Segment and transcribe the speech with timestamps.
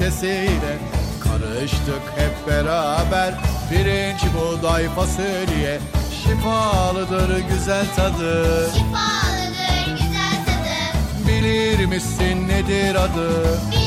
[0.00, 0.78] kepçesiyle
[1.20, 3.34] Karıştık hep beraber
[3.70, 5.78] pirinç, buğday, fasulye
[6.22, 11.28] Şifalıdır güzel tadı Şifalıdır güzel tadı.
[11.28, 13.60] Bilir misin nedir adı?
[13.70, 13.79] Bilir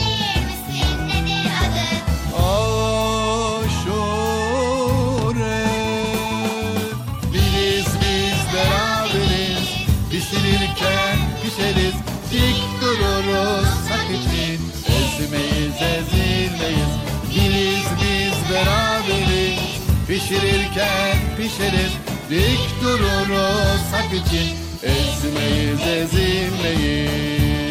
[16.63, 19.59] ezilmeyiz Biriz biz beraberiz.
[20.07, 21.93] Pişirirken pişeriz.
[22.29, 24.49] Dik dururuz hak için.
[24.83, 27.62] Ezmeyiz ezilmeyiz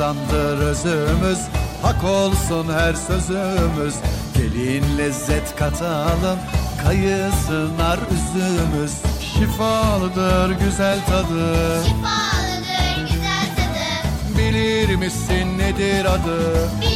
[0.00, 1.38] Topraktandır özümüz.
[1.82, 3.94] Hak olsun her sözümüz.
[4.34, 6.38] Gelin lezzet katalım
[6.84, 8.92] Kayısı nar üzümüz.
[9.20, 11.84] Şifalıdır güzel tadı.
[11.84, 14.38] Şifalıdır güzel tadı.
[14.38, 16.70] Bilir misin nedir adı?
[16.80, 16.89] Bilir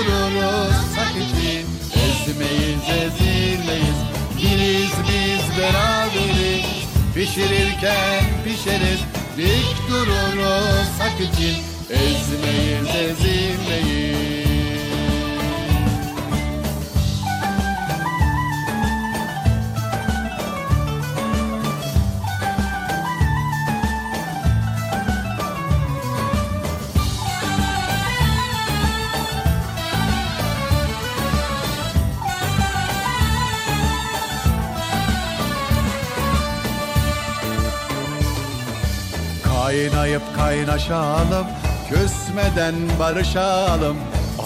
[0.00, 3.98] dururuz hak için Ezmeyiz ezilmeyiz.
[4.36, 6.66] Biriz biz beraberiz.
[7.14, 9.00] Pişirirken pişeriz.
[9.36, 11.56] Dik dururuz hak için
[11.90, 14.39] Ezmeyiz ezilmeyiz
[40.50, 41.46] kaynaşalım
[41.88, 43.96] Küsmeden barışalım.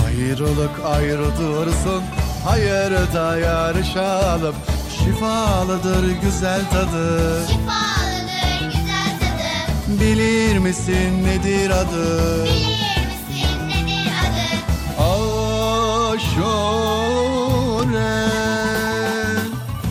[0.06, 2.02] Ayrılık ayrı dursun
[2.44, 4.54] Hayırda yarışalım.
[4.98, 7.42] Şifalıdır güzel tadı.
[7.46, 10.00] Şifalıdır güzel tadı.
[10.00, 12.44] Bilir misin nedir adı?
[12.44, 14.46] Bilir misin nedir adı?
[15.02, 16.34] Aşure.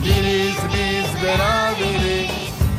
[0.04, 2.30] Biriz biz beraberiz.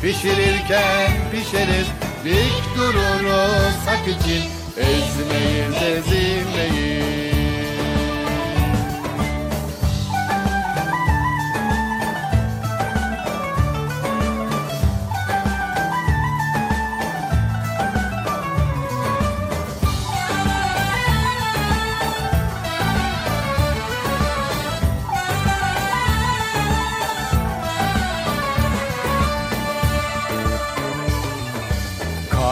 [0.02, 1.86] Pişirirken pişeriz.
[2.24, 3.86] Dik dururuz.
[3.86, 4.42] Hak için
[4.76, 7.25] Ezmeyiz ezilmeyiz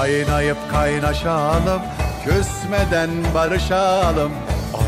[0.05, 1.83] Kaynayıp kaynaşalım
[2.25, 4.33] Küsmeden barışalım.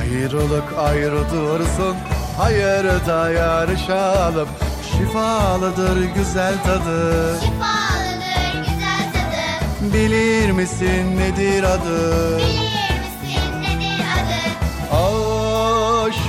[0.01, 1.97] Ayrılık ayrı dursun
[2.39, 4.49] Hayırda yarışalım.
[4.93, 7.35] Şifalıdır güzel tadı.
[7.41, 9.95] Şifalıdır güzel tadı.
[9.95, 12.39] Bilir misin nedir adı?
[12.39, 14.41] Bilir misin nedir adı?
[14.97, 16.27] Aşure.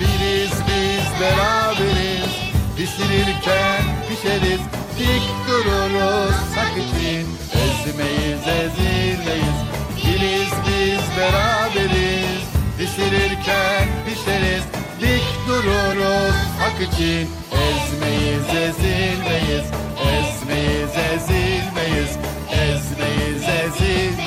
[0.00, 2.34] Biriz biz beraberiz.
[2.76, 4.60] Pişirirken pişeriz
[4.98, 7.26] Dik dururuz hak için
[7.62, 9.58] Ezmeyiz ezilmeyiz.
[9.96, 12.44] Biriz biz beraberiz.
[12.78, 14.64] Pişirirken pişeriz.
[15.00, 19.66] Dik dururuz hak için Ezmeyiz ezilmeyiz.
[20.12, 22.18] Ezmeyiz ezilmeyiz.
[22.50, 24.18] Ezmeyiz ezilmeyiz.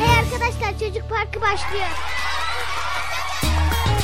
[0.00, 1.88] Hey arkadaşlar çocuk parkı başlıyor.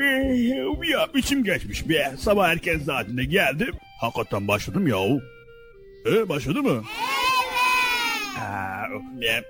[0.00, 0.04] Ee,
[0.90, 2.12] ya içim geçmiş be.
[2.18, 3.74] Sabah erken saatinde geldim.
[4.00, 5.20] Hakikaten başladım yahu.
[6.06, 6.84] Ee, başladı mı?
[9.22, 9.44] Evet.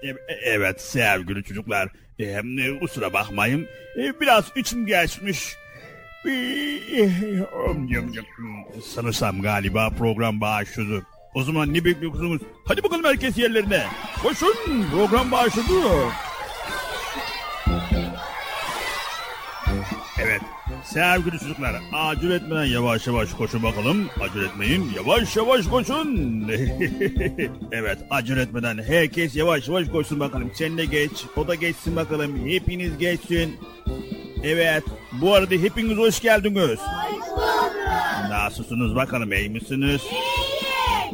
[0.44, 1.88] Evet sevgili çocuklar.
[2.18, 3.66] Ee, kusura bakmayın.
[4.20, 5.56] Biraz içim geçmiş.
[8.94, 11.02] Sanırsam galiba program başladı.
[11.34, 12.42] O zaman ne bekliyorsunuz?
[12.64, 13.82] Hadi bakalım herkes yerlerine.
[14.22, 15.72] Koşun program başladı.
[20.84, 24.08] Sevgili çocuklar acele etmeden yavaş yavaş koşun bakalım.
[24.20, 26.48] Acele etmeyin yavaş yavaş koşun.
[27.72, 30.50] evet acele etmeden herkes yavaş yavaş koşsun bakalım.
[30.54, 32.48] Sen de geç o da geçsin bakalım.
[32.48, 33.56] Hepiniz geçsin.
[34.44, 34.84] Evet
[35.20, 36.78] bu arada hepiniz hoş geldiniz.
[38.30, 40.00] Nasılsınız bakalım iyi misiniz?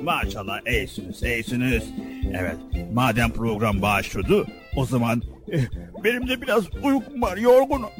[0.02, 1.84] Maşallah iyisiniz iyisiniz.
[2.40, 2.56] Evet
[2.92, 5.22] madem program başladı o zaman
[5.52, 5.60] eh,
[6.04, 7.90] benim de biraz uykum var yorgunum.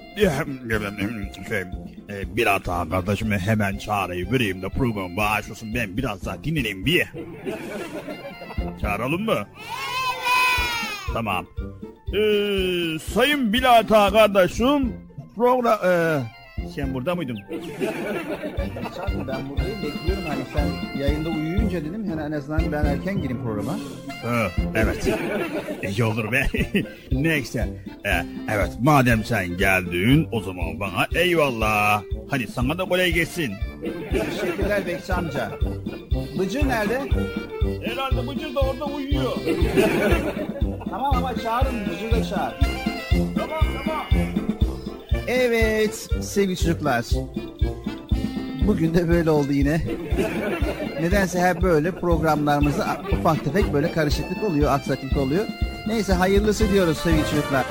[1.49, 1.61] Şey,
[2.09, 7.07] eh, bir hata kardeşime hemen çağırayım vereyim de program başlasın ben biraz daha dinleneyim bir.
[8.81, 9.49] Çağıralım mı?
[11.13, 11.47] Tamam.
[12.09, 14.93] Ee, sayın Bilata kardeşim
[15.37, 15.79] program...
[15.85, 16.38] Ee,
[16.75, 17.39] sen burada mıydın?
[19.29, 23.73] ben buradayım bekliyorum hani sen yayında uyuyunca dedim yani en azından ben erken gireyim programa.
[24.23, 25.09] Ha, evet.
[25.83, 26.47] İyi olur be.
[27.13, 27.69] Neyse.
[28.05, 28.11] Ee,
[28.53, 32.03] evet madem sen geldin o zaman bana eyvallah.
[32.31, 33.53] Hadi sana da kolay gelsin.
[34.11, 35.51] Teşekkürler Bekçi amca.
[36.39, 37.01] Bıcır nerede?
[37.85, 39.33] Herhalde Bıcır da orada uyuyor.
[40.91, 42.55] Tamam ama çağırın Bıcır da çağır.
[43.37, 44.07] tamam tamam.
[45.29, 47.05] Evet sevgili çocuklar.
[48.67, 49.81] Bugün de böyle oldu yine.
[51.01, 55.45] Nedense hep böyle programlarımızda ufak tefek böyle karışıklık oluyor, aksaklık oluyor.
[55.87, 57.67] Neyse hayırlısı diyoruz sevgili çocuklar.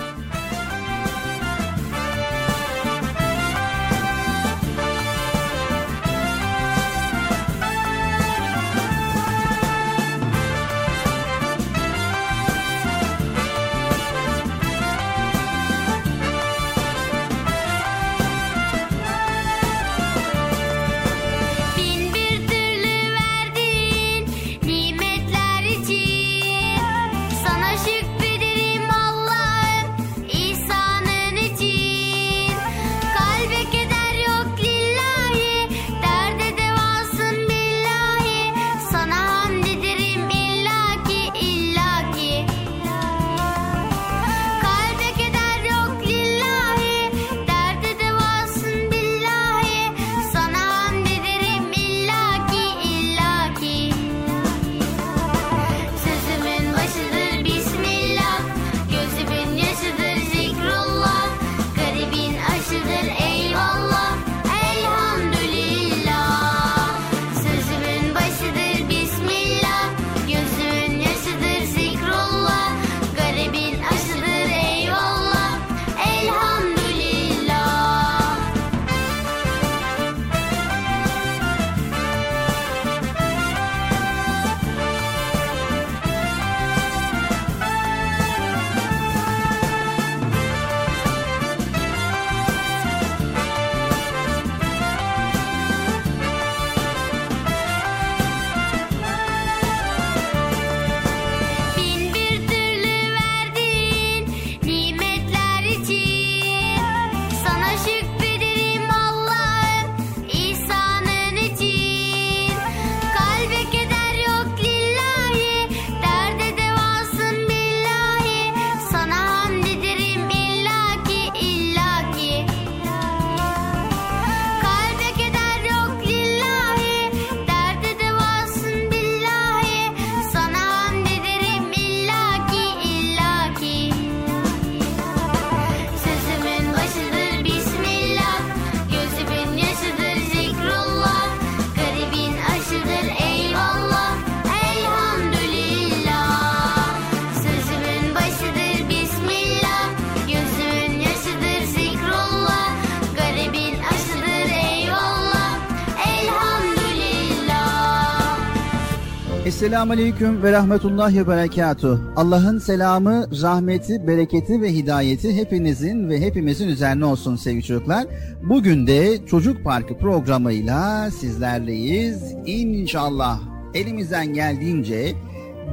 [159.78, 162.00] Esselamu Aleyküm ve Rahmetullahi ve.
[162.16, 168.06] Allah'ın selamı, rahmeti, bereketi ve hidayeti hepinizin ve hepimizin üzerine olsun sevgili çocuklar.
[168.44, 172.36] Bugün de Çocuk Parkı programıyla sizlerleyiz.
[172.46, 173.40] İnşallah
[173.74, 175.14] elimizden geldiğince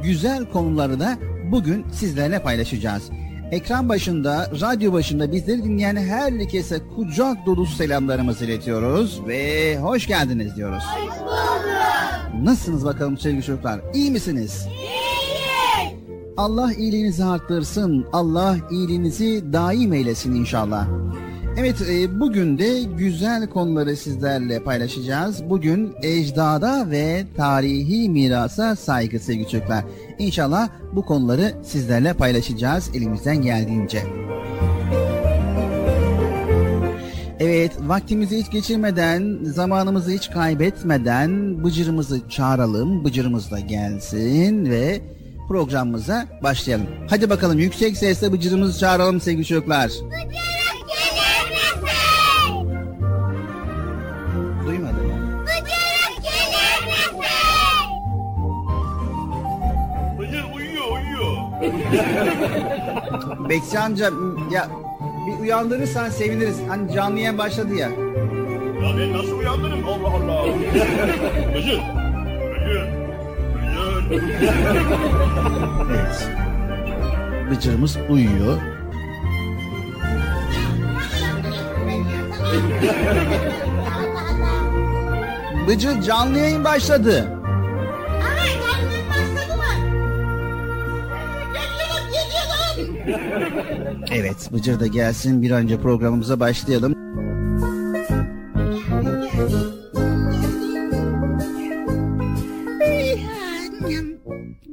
[0.03, 1.19] güzel konuları da
[1.53, 3.11] bugün sizlerle paylaşacağız.
[3.51, 10.85] Ekran başında, radyo başında bizleri dinleyen herkese kucak dolusu selamlarımızı iletiyoruz ve hoş geldiniz diyoruz.
[10.85, 11.74] Hoş bulduk.
[12.43, 13.81] Nasılsınız bakalım sevgili çocuklar?
[13.95, 14.67] İyi misiniz?
[14.69, 14.95] İyiyiz.
[16.37, 18.07] Allah iyiliğinizi arttırsın.
[18.13, 20.89] Allah iyiliğinizi daim eylesin inşallah.
[21.57, 25.51] Evet e, bugün de güzel konuları sizlerle paylaşacağız.
[25.51, 29.85] Bugün ecdada ve tarihi mirasa saygı sevgili çocuklar.
[30.19, 34.03] İnşallah bu konuları sizlerle paylaşacağız elimizden geldiğince.
[37.45, 43.05] Evet vaktimizi hiç geçirmeden, zamanımızı hiç kaybetmeden Bıcır'ımızı çağıralım.
[43.05, 45.01] Bıcır'ımız da gelsin ve
[45.49, 46.87] programımıza başlayalım.
[47.11, 49.91] Hadi bakalım yüksek sesle Bıcır'ımızı çağıralım sevgili çocuklar.
[54.67, 55.45] Duymadım.
[60.19, 61.37] Bıcır uyuyor uyuyor.
[63.49, 64.11] Bekçi amca
[64.53, 64.84] ya
[65.45, 66.57] uyandırırsan seviniriz.
[66.69, 67.89] Hani canlı yayın başladı ya.
[67.89, 70.47] Ya ben nasıl uyandırırım Allah Allah.
[71.55, 71.81] Bıcır.
[72.55, 72.85] Bıcır.
[74.11, 74.45] Bıcır.
[75.91, 76.29] Evet.
[77.51, 78.59] Bıcırımız uyuyor.
[85.69, 87.34] Bıcır canlı yayın başladı.
[94.11, 96.95] Evet Bıcır da gelsin bir önce programımıza başlayalım.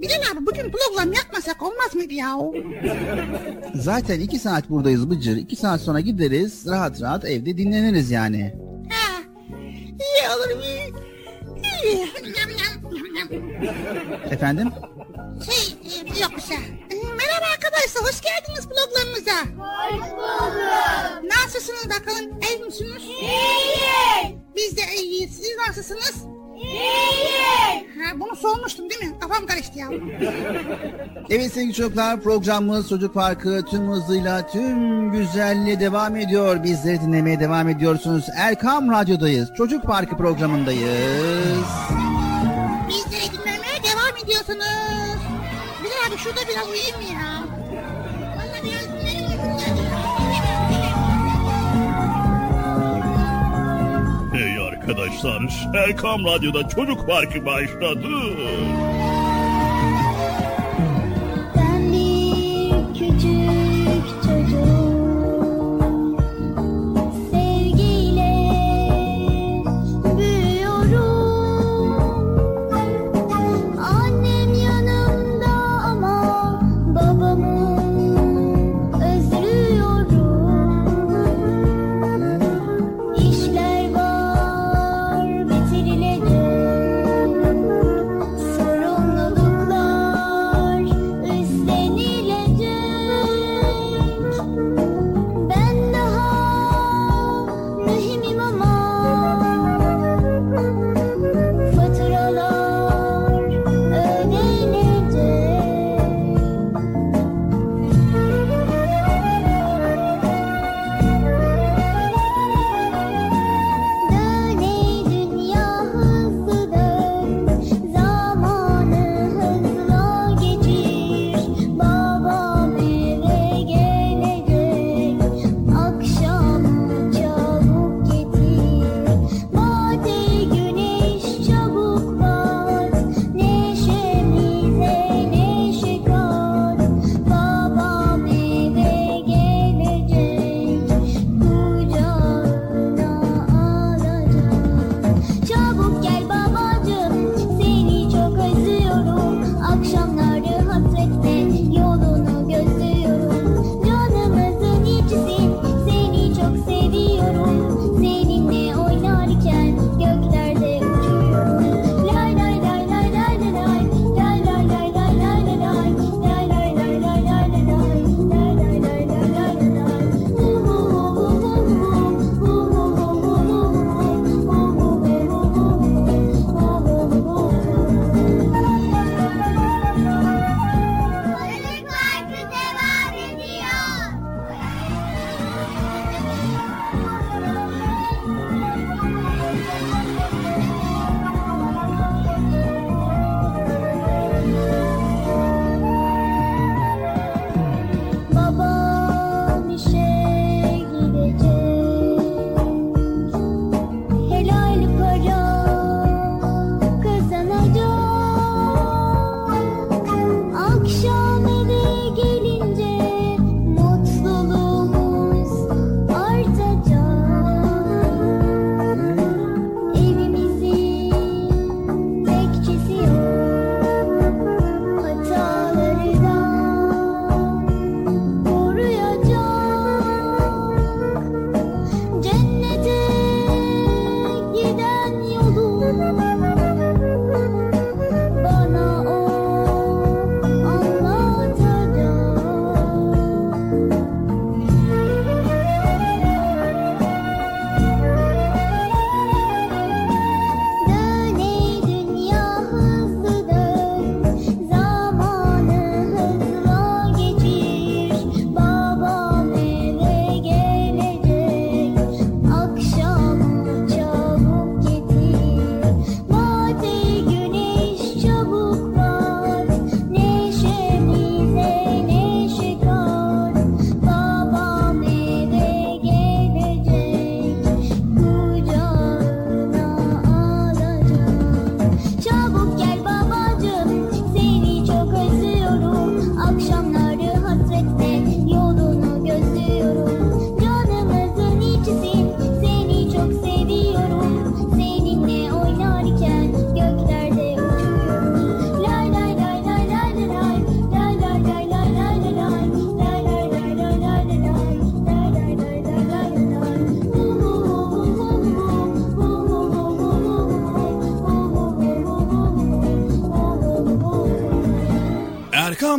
[0.02, 2.38] Bilal abi bugün program yapmasak olmaz mıydı ya?
[3.76, 5.38] Zaten iki saat buradayız Bıcır.
[5.38, 8.56] İki saat sonra gideriz rahat rahat evde dinleniriz yani.
[8.90, 9.22] Ha,
[9.90, 10.94] iyi olur iyi.
[14.32, 14.70] Efendim?
[15.46, 16.58] Şey e, yok bir şey.
[18.02, 19.32] Hoş geldiniz programımıza.
[19.42, 20.54] Hoş bulduk.
[21.24, 23.02] Nasılsınız bakalım iyi misiniz?
[23.04, 24.38] İyiyiz.
[24.56, 25.36] Biz de iyiyiz.
[25.36, 26.26] Siz nasılsınız?
[26.56, 27.86] İyiyiz.
[28.04, 29.20] Ha, bunu sormuştum değil mi?
[29.20, 29.88] Kafam karıştı ya.
[31.30, 36.64] Evet sevgili çocuklar programımız Çocuk Parkı tüm hızıyla tüm güzelliğe devam ediyor.
[36.64, 38.26] Bizleri dinlemeye devam ediyorsunuz.
[38.38, 39.50] Erkam Radyo'dayız.
[39.58, 41.66] Çocuk Parkı programındayız.
[42.90, 45.18] Bizleri dinlemeye devam ediyorsunuz.
[45.84, 47.61] Bilal abi şurada biraz uyuyayım mı ya?
[54.42, 55.42] Hey arkadaşlar,
[55.76, 58.08] Erkam Radyo'da Çocuk Parkı başladı.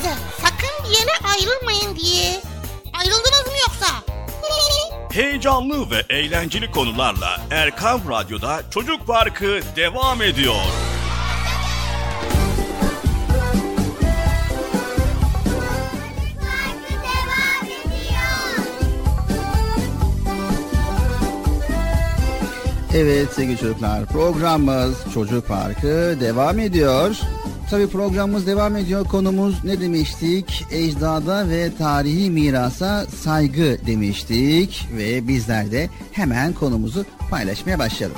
[0.00, 2.40] Size sakın bir yere ayrılmayın diye.
[2.98, 3.86] Ayrıldınız mı yoksa?
[5.12, 9.06] Heyecanlı ve eğlenceli konularla Erkam Radyo'da Çocuk.
[9.06, 10.54] Parkı devam ediyor.
[22.94, 27.16] Evet sevgili çocuklar programımız Çocuk Parkı devam ediyor.
[27.70, 29.06] Tabi programımız devam ediyor.
[29.08, 30.64] Konumuz ne demiştik?
[30.70, 34.88] Ecdada ve tarihi mirasa saygı demiştik.
[34.96, 38.16] Ve bizler de hemen konumuzu paylaşmaya başlayalım.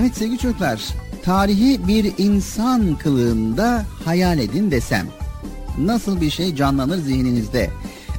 [0.00, 0.82] Evet sevgili çocuklar
[1.24, 5.06] tarihi bir insan kılığında hayal edin desem.
[5.78, 7.70] Nasıl bir şey canlanır zihninizde?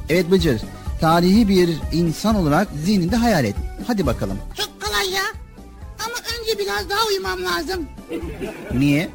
[0.08, 0.60] Evet Bıcır
[1.00, 3.54] tarihi bir insan olarak zihninde hayal et.
[3.86, 4.38] Hadi bakalım.
[4.56, 5.24] Çok kolay ya.
[6.06, 7.86] Ama önce biraz daha uyumam lazım.
[8.74, 9.08] Niye?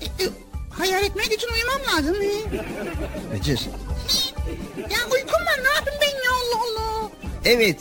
[0.00, 2.16] E, e, hayal etmek için uyumam lazım.
[3.34, 3.60] Bıcır.
[4.76, 7.10] Ya uykum var ne yapayım ben ya Allah Allah.
[7.44, 7.78] Evet.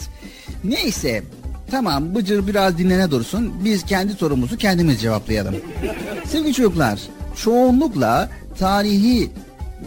[0.63, 1.23] Neyse.
[1.71, 3.65] Tamam Bıcır biraz dinlene dursun.
[3.65, 5.55] Biz kendi sorumuzu kendimiz cevaplayalım.
[6.25, 6.99] Sevgili çocuklar,
[7.35, 9.29] çoğunlukla tarihi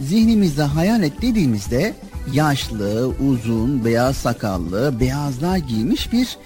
[0.01, 1.93] zihnimizde hayal et dediğimizde
[2.33, 6.37] yaşlı, uzun, beyaz sakallı, beyazlar giymiş bir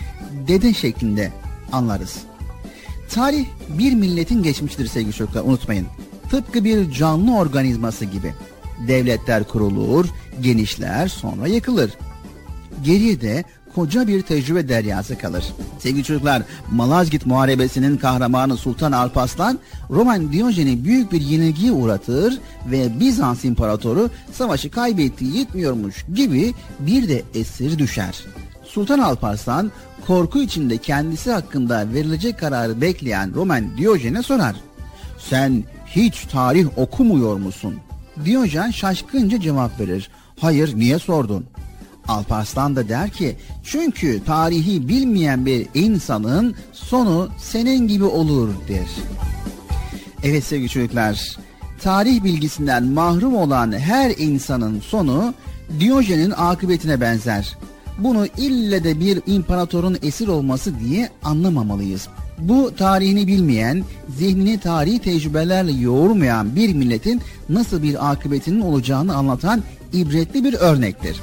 [0.47, 1.31] dede şeklinde
[1.71, 2.17] anlarız.
[3.09, 5.87] Tarih bir milletin geçmiştir sevgili çocuklar unutmayın.
[6.31, 8.33] Tıpkı bir canlı organizması gibi.
[8.87, 10.05] Devletler kurulur,
[10.41, 11.91] genişler, sonra yıkılır
[12.83, 13.43] geriye de
[13.75, 15.45] koca bir tecrübe deryası kalır.
[15.79, 19.59] Sevgili çocuklar, Malazgirt Muharebesi'nin kahramanı Sultan Alparslan,
[19.89, 22.39] Roman Diyojen'i büyük bir yenilgiye uğratır
[22.71, 28.25] ve Bizans İmparatoru savaşı kaybettiği yetmiyormuş gibi bir de esir düşer.
[28.63, 29.71] Sultan Alparslan
[30.07, 34.55] korku içinde kendisi hakkında verilecek kararı bekleyen Roman Diyojen'e sorar.
[35.17, 35.63] Sen
[35.95, 37.75] hiç tarih okumuyor musun?
[38.25, 40.09] Diyojen şaşkınca cevap verir.
[40.39, 41.45] Hayır niye sordun?
[42.07, 48.87] Alparslan da der ki çünkü tarihi bilmeyen bir insanın sonu senin gibi olur der.
[50.23, 51.37] Evet sevgili çocuklar
[51.81, 55.33] tarih bilgisinden mahrum olan her insanın sonu
[55.79, 57.57] Diyojen'in akıbetine benzer.
[57.97, 62.07] Bunu ille de bir imparatorun esir olması diye anlamamalıyız.
[62.37, 63.83] Bu tarihini bilmeyen,
[64.17, 71.21] zihnini tarihi tecrübelerle yoğurmayan bir milletin nasıl bir akıbetinin olacağını anlatan ibretli bir örnektir.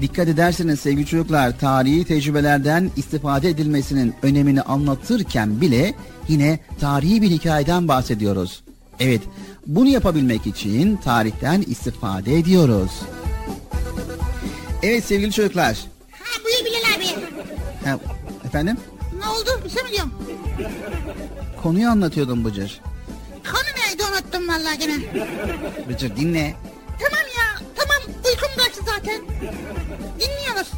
[0.00, 5.94] Dikkat ederseniz sevgili çocuklar tarihi tecrübelerden istifade edilmesinin önemini anlatırken bile
[6.28, 8.62] yine tarihi bir hikayeden bahsediyoruz.
[9.00, 9.22] Evet
[9.66, 12.90] bunu yapabilmek için tarihten istifade ediyoruz.
[14.82, 15.78] Evet sevgili çocuklar.
[16.10, 17.26] Ha buyur Bilal abi.
[17.84, 17.98] Ha,
[18.44, 18.76] efendim
[19.18, 20.12] Ne oldu bir şey mi diyorsun?
[21.62, 22.80] konuyu anlatıyordum Bıcır.
[23.52, 24.94] Konu neydi unuttum vallahi gene.
[25.88, 26.54] Bıcır dinle.
[26.98, 29.20] Tamam ya tamam uykum kaçtı zaten.
[30.20, 30.70] Dinliyoruz.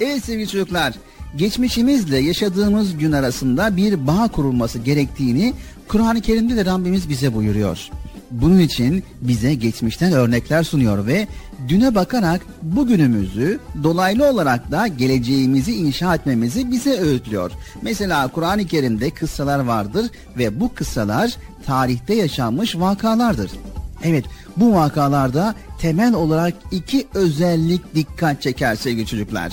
[0.00, 0.94] Evet sevgili çocuklar,
[1.36, 5.54] geçmişimizle yaşadığımız gün arasında bir bağ kurulması gerektiğini
[5.88, 7.88] Kur'an-ı Kerim'de de Rabbimiz bize buyuruyor.
[8.30, 11.26] Bunun için bize geçmişten örnekler sunuyor ve
[11.68, 17.50] düne bakarak bugünümüzü dolaylı olarak da geleceğimizi inşa etmemizi bize öğütlüyor.
[17.82, 20.06] Mesela Kur'an-ı Kerim'de kıssalar vardır
[20.38, 21.36] ve bu kıssalar
[21.66, 23.50] tarihte yaşanmış vakalardır.
[24.04, 24.24] Evet
[24.56, 29.52] bu vakalarda temel olarak iki özellik dikkat çeker sevgili çocuklar.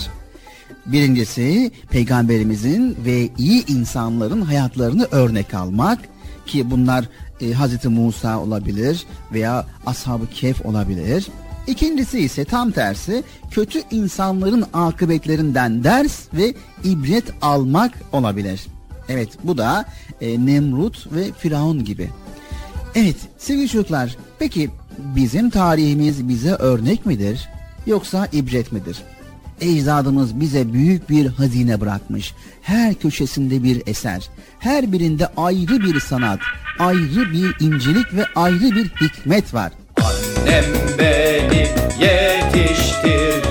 [0.86, 6.00] Birincisi peygamberimizin ve iyi insanların hayatlarını örnek almak
[6.46, 7.06] ki bunlar
[7.42, 11.28] e, Hazreti Musa olabilir veya Ashab-ı Kehf olabilir.
[11.68, 18.66] İkincisi ise tam tersi kötü insanların akıbetlerinden ders ve ibret almak olabilir.
[19.10, 19.86] Evet bu da
[20.22, 22.10] e, Nemrut ve Firavun gibi.
[22.96, 27.50] Evet sevgili çocuklar peki bizim tarihimiz bize örnek midir
[27.86, 28.98] yoksa ibret midir?
[29.62, 32.34] Ecdadımız bize büyük bir hazine bırakmış.
[32.62, 34.30] Her köşesinde bir eser.
[34.60, 36.40] Her birinde ayrı bir sanat,
[36.80, 39.72] ayrı bir incelik ve ayrı bir hikmet var.
[39.98, 40.66] Annem
[41.00, 43.45] beni yetiştirdi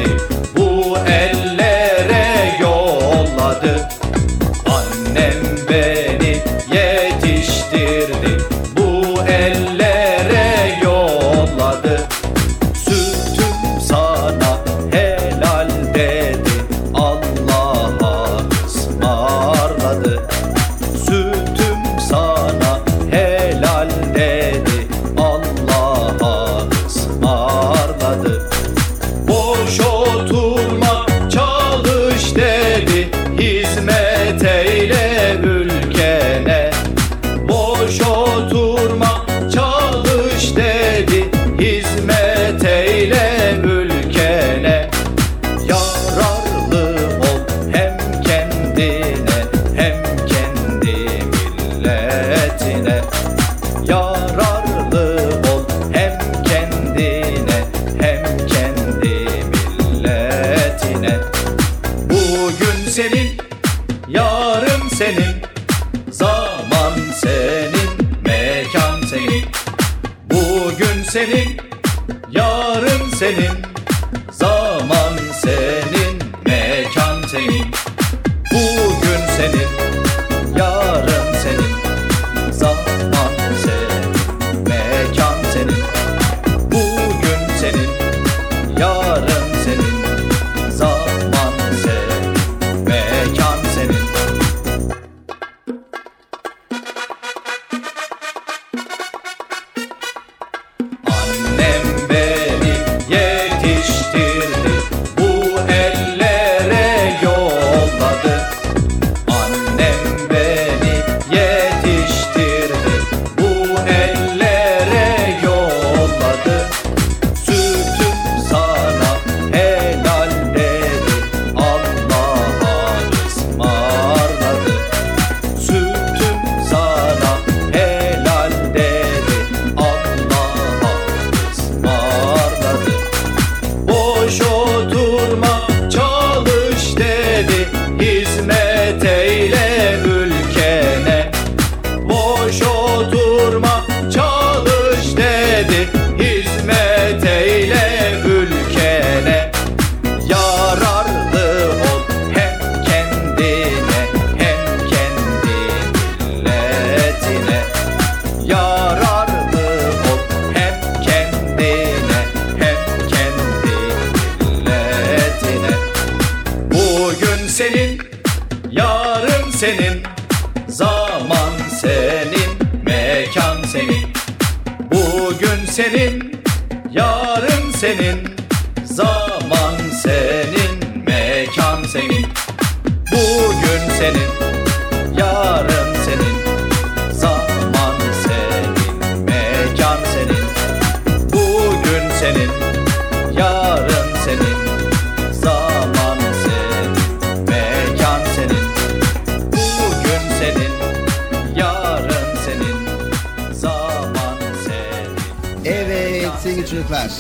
[206.85, 207.13] çocuklar,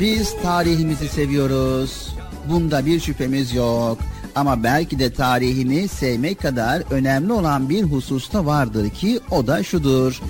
[0.00, 2.14] biz tarihimizi seviyoruz.
[2.50, 3.98] Bunda bir şüphemiz yok.
[4.34, 10.20] Ama belki de tarihini sevmek kadar önemli olan bir hususta vardır ki o da şudur.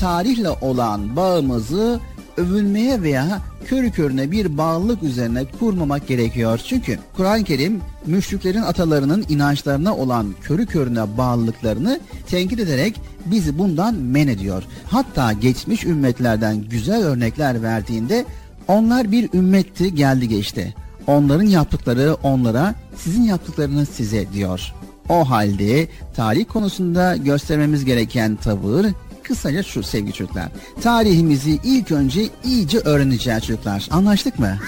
[0.00, 2.00] Tarihle olan bağımızı
[2.36, 6.60] övünmeye veya körü körüne bir bağlılık üzerine kurmamak gerekiyor.
[6.68, 14.28] Çünkü Kur'an-ı Kerim müşriklerin atalarının inançlarına olan körü körüne bağlılıklarını tenkit ederek bizi bundan men
[14.28, 14.62] ediyor.
[14.86, 18.24] Hatta geçmiş ümmetlerden güzel örnekler verdiğinde
[18.68, 20.74] onlar bir ümmetti geldi geçti.
[21.06, 24.74] Onların yaptıkları onlara, sizin yaptıklarınız size diyor.
[25.08, 28.86] O halde tarih konusunda göstermemiz gereken tavır
[29.22, 30.48] kısaca şu sevgili çocuklar.
[30.82, 33.88] Tarihimizi ilk önce iyice öğreneceğiz çocuklar.
[33.90, 34.58] Anlaştık mı?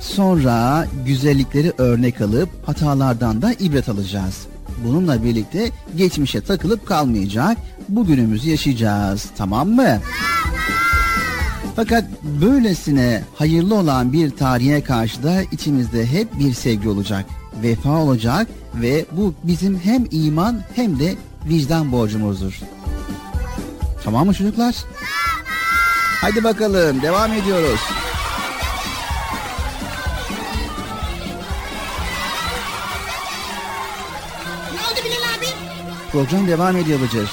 [0.00, 4.46] Sonra güzellikleri örnek alıp hatalardan da ibret alacağız.
[4.84, 9.26] Bununla birlikte geçmişe takılıp kalmayacak, bugünümüzü yaşayacağız.
[9.36, 9.98] Tamam mı?
[11.76, 17.26] Fakat böylesine hayırlı olan bir tarihe karşı da içimizde hep bir sevgi olacak,
[17.62, 21.14] vefa olacak ve bu bizim hem iman hem de
[21.48, 22.60] vicdan borcumuzdur.
[24.04, 24.74] Tamam mı çocuklar?
[26.20, 27.80] Hadi bakalım devam ediyoruz.
[36.18, 37.30] Program devam ediyor Bıcır.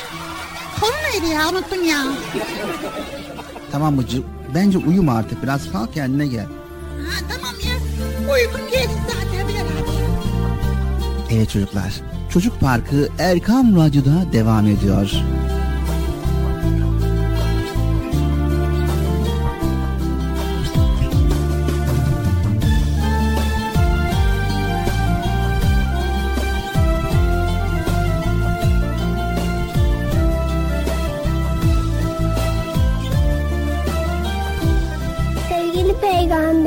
[0.80, 2.04] Konu neydi ya unuttum ya.
[3.72, 4.24] Tamam Bıcır.
[4.56, 6.46] Bence uyuma artık biraz kalk kendine gel.
[6.46, 7.76] Ha tamam ya.
[8.34, 9.54] Uykum geldi zaten abi.
[11.32, 11.94] Evet çocuklar.
[12.30, 15.12] Çocuk Parkı Erkam Radyo'da devam ediyor.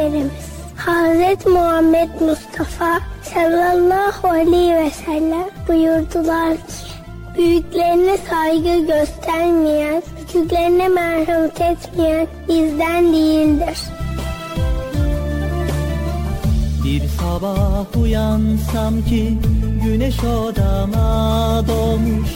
[0.09, 0.33] Peygamberimiz
[0.77, 6.89] Hazreti Muhammed Mustafa sallallahu aleyhi ve sellem buyurdular ki
[7.37, 13.79] Büyüklerine saygı göstermeyen, küçüklerine merhamet etmeyen bizden değildir.
[16.85, 19.39] Bir sabah uyansam ki
[19.85, 22.29] güneş odama doğmuş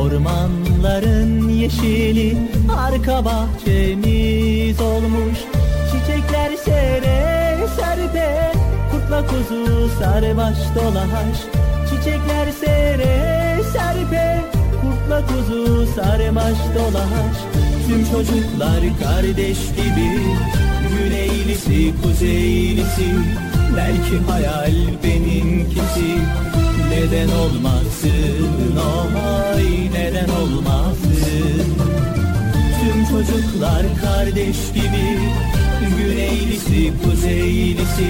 [0.00, 2.36] Ormanların yeşili
[2.78, 5.38] arka bahçemiz olmuş
[6.28, 8.52] Çiçekler sere serpe
[8.90, 11.38] kurtla kuzu sarmaş dolaş.
[11.90, 14.40] Çiçekler sere serpe
[14.80, 17.36] kurtla kuzu sarmaş dolaş.
[17.86, 20.20] Tüm çocuklar kardeş gibi
[20.88, 23.10] Güneylisi kuzeylisi
[23.76, 26.18] Belki hayal benimkisi.
[26.90, 28.78] Neden olmasın?
[29.56, 31.74] Oy neden olmasın?
[32.80, 35.18] Tüm çocuklar kardeş gibi
[36.28, 38.08] Güneylisi kuzeylisi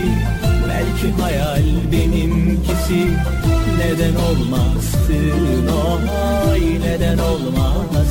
[0.68, 3.06] Belki hayal benimkisi.
[3.78, 8.07] Neden olmasın oy neden olmasın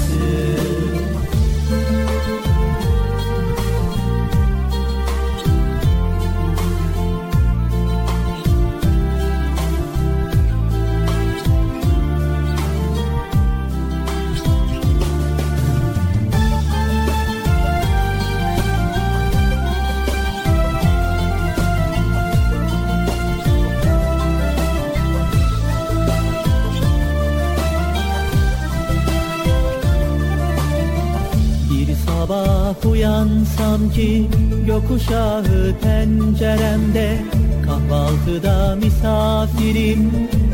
[33.98, 34.28] ki
[34.68, 35.44] gökkuşağı
[35.84, 37.18] penceremde
[37.66, 40.12] Kahvaltıda misafirim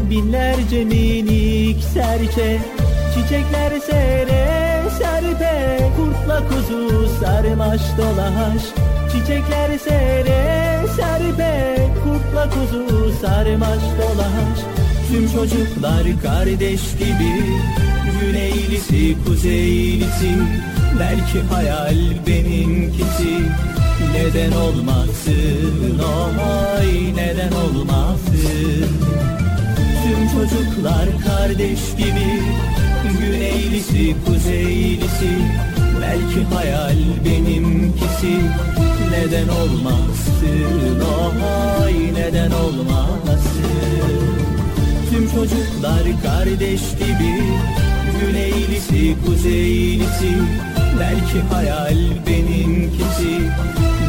[0.10, 2.60] binlerce minik serçe.
[3.14, 8.64] Çiçekler sere serpe kurtla kuzu sarmaş dolaş.
[9.12, 14.60] Çiçekler sere serpe kurtla kuzu sarmaş dolaş.
[15.12, 17.34] Tüm çocuklar kardeş gibi
[18.22, 20.34] Güneylisi kuzeylisi
[21.00, 23.40] Belki hayal benimkisi.
[24.14, 26.00] Neden olmasın?
[26.00, 28.90] Oy neden olmasın?
[30.04, 32.42] Tüm çocuklar kardeş gibi.
[33.20, 35.32] Güneylisi kuzeylisi.
[36.02, 38.38] Belki hayal benimkisi.
[39.12, 41.04] Neden olmasın?
[41.84, 43.64] Oy neden olmasın?
[45.12, 47.44] Tüm çocuklar kardeş gibi.
[48.22, 50.34] Güneylisi kuzeylisi
[51.00, 53.40] Belki hayal benimkisi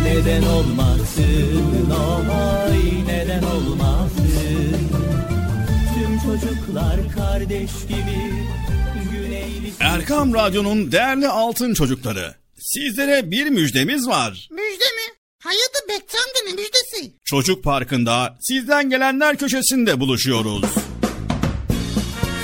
[0.04, 4.76] Neden olmasın oy neden olmasın
[5.94, 8.44] Tüm çocuklar kardeş gibi
[9.80, 12.34] Erkam Radyo'nun değerli altın çocukları.
[12.58, 14.48] Sizlere bir müjdemiz var.
[14.50, 15.14] Müjde mi?
[15.38, 17.14] Hayırdır Bekçi amca ne müjdesi?
[17.24, 20.64] Çocuk Parkı'nda sizden gelenler köşesinde buluşuyoruz.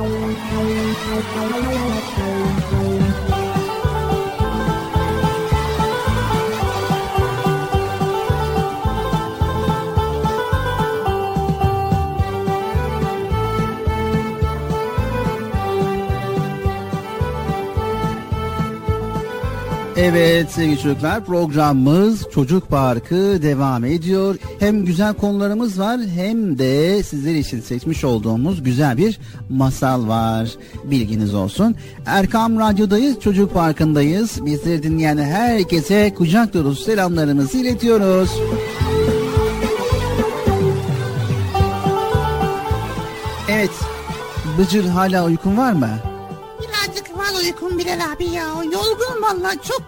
[0.00, 0.98] Thank
[2.18, 2.59] you.
[20.02, 24.36] Evet sevgili çocuklar programımız Çocuk Parkı devam ediyor.
[24.60, 29.18] Hem güzel konularımız var hem de sizler için seçmiş olduğumuz güzel bir
[29.50, 30.48] masal var.
[30.84, 31.76] Bilginiz olsun.
[32.06, 34.46] Erkam Radyo'dayız, Çocuk Parkı'ndayız.
[34.46, 38.30] Bizleri dinleyen herkese kucak dolusu selamlarımızı iletiyoruz.
[43.48, 43.70] Evet,
[44.58, 46.09] Bıcır hala uykun var mı?
[47.30, 48.44] Var uykum Bilal abi ya.
[48.64, 49.82] Yorgun vallahi çok.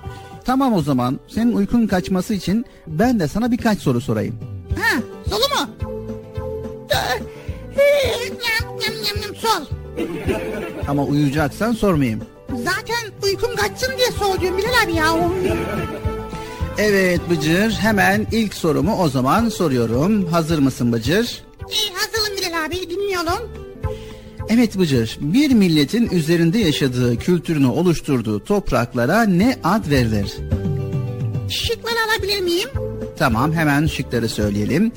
[0.45, 4.39] Tamam o zaman senin uykun kaçması için ben de sana birkaç soru sorayım.
[4.81, 5.71] Ha, solu mu?
[8.85, 9.65] Yam yam sol.
[10.89, 12.23] Ama uyuyacaksan sormayayım.
[12.49, 15.15] Zaten uykum kaçsın diye soruyorum Bilal abi ya.
[16.79, 20.27] Evet Bıcır hemen ilk sorumu o zaman soruyorum.
[20.27, 21.45] Hazır mısın Bıcır?
[21.73, 23.62] İyi hazırım Bilal abi dinliyorum.
[24.55, 30.33] Evet Bıcır bir milletin üzerinde yaşadığı kültürünü oluşturduğu topraklara ne ad verilir?
[31.49, 32.69] Şıkları alabilir miyim?
[33.19, 34.93] Tamam hemen şıkları söyleyelim.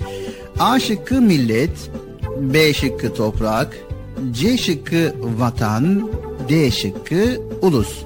[0.59, 1.89] A şıkkı millet,
[2.37, 3.77] B şıkkı toprak,
[4.31, 6.09] C şıkkı vatan,
[6.49, 8.03] D şıkkı ulus.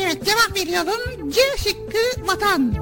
[0.00, 1.30] Evet cevap veriyorum.
[1.30, 2.74] C şıkkı vatan.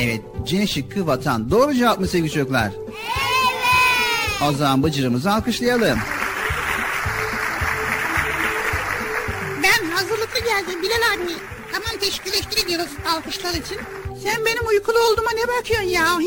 [0.00, 1.50] Evet C şıkkı vatan.
[1.50, 2.70] Doğru cevap mı sevgili çocuklar?
[2.74, 4.50] Evet.
[4.50, 5.98] O zaman Bıcır'ımızı alkışlayalım.
[11.24, 11.32] Abi.
[11.72, 13.78] Tamam teşekkür ediyoruz alkışlar için.
[14.22, 16.18] Sen benim uykulu olduğuma ne bakıyorsun ya?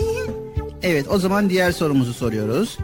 [0.84, 2.78] Evet o zaman diğer sorumuzu soruyoruz.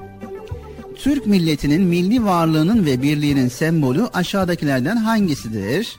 [0.96, 5.96] Türk milletinin milli varlığının ve birliğinin sembolü aşağıdakilerden hangisidir?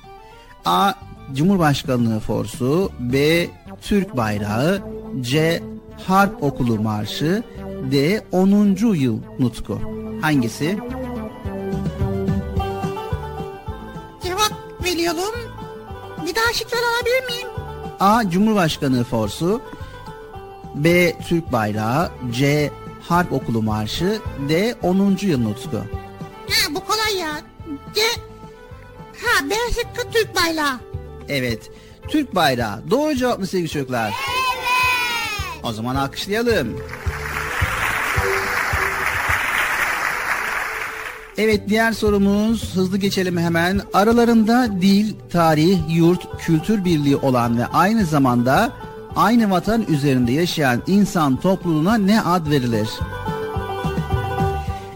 [0.64, 0.92] A.
[1.34, 3.46] Cumhurbaşkanlığı forsu B.
[3.82, 4.82] Türk bayrağı
[5.20, 5.62] C.
[6.06, 7.42] Harp okulu marşı
[7.92, 8.24] D.
[8.32, 8.76] 10.
[8.94, 9.80] yıl nutku.
[10.20, 10.78] Hangisi?
[16.36, 17.48] Daha şıkları alabilir miyim?
[18.00, 18.30] A.
[18.30, 19.60] Cumhurbaşkanlığı forsu
[20.74, 21.12] B.
[21.28, 22.70] Türk bayrağı C.
[23.08, 24.74] Harp okulu marşı D.
[24.82, 25.18] 10.
[25.20, 25.76] yıl nutku.
[26.50, 27.40] Ha bu kolay ya.
[27.94, 28.00] C.
[29.24, 30.80] Ha B şıkkı Türk bayrağı.
[31.28, 31.70] Evet.
[32.08, 32.90] Türk bayrağı.
[32.90, 34.06] Doğru cevap mı sevgili çocuklar?
[34.06, 34.16] Evet.
[35.62, 36.80] O zaman alkışlayalım.
[41.38, 43.80] Evet diğer sorumuz hızlı geçelim hemen.
[43.92, 48.72] Aralarında dil, tarih, yurt, kültür birliği olan ve aynı zamanda
[49.16, 52.88] aynı vatan üzerinde yaşayan insan topluluğuna ne ad verilir?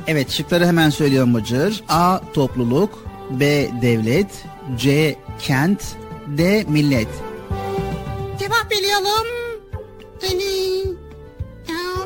[0.06, 1.84] Evet şıkları hemen söylüyorum Bıcır.
[1.88, 2.20] A.
[2.34, 3.68] Topluluk B.
[3.82, 4.44] Devlet
[4.76, 5.16] C.
[5.38, 5.82] Kent
[6.26, 6.64] D.
[6.68, 7.08] Millet
[8.38, 9.26] Cevap veriyorum.
[10.20, 10.78] Seni...
[11.68, 12.04] Ya...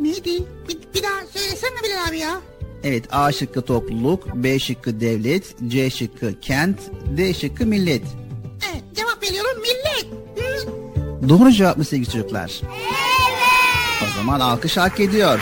[0.00, 0.44] Neydi?
[0.68, 2.40] Bir, bir daha söylesene Bilal abi ya.
[2.86, 6.78] Evet A şıkkı topluluk, B şıkkı devlet, C şıkkı kent,
[7.16, 8.02] D şıkkı millet.
[8.72, 10.06] Evet cevap veriyorum millet.
[10.36, 11.28] Hı.
[11.28, 12.60] Doğru cevap mı sevgili çocuklar?
[12.62, 12.92] Evet.
[14.02, 15.40] O zaman alkış hak ediyor.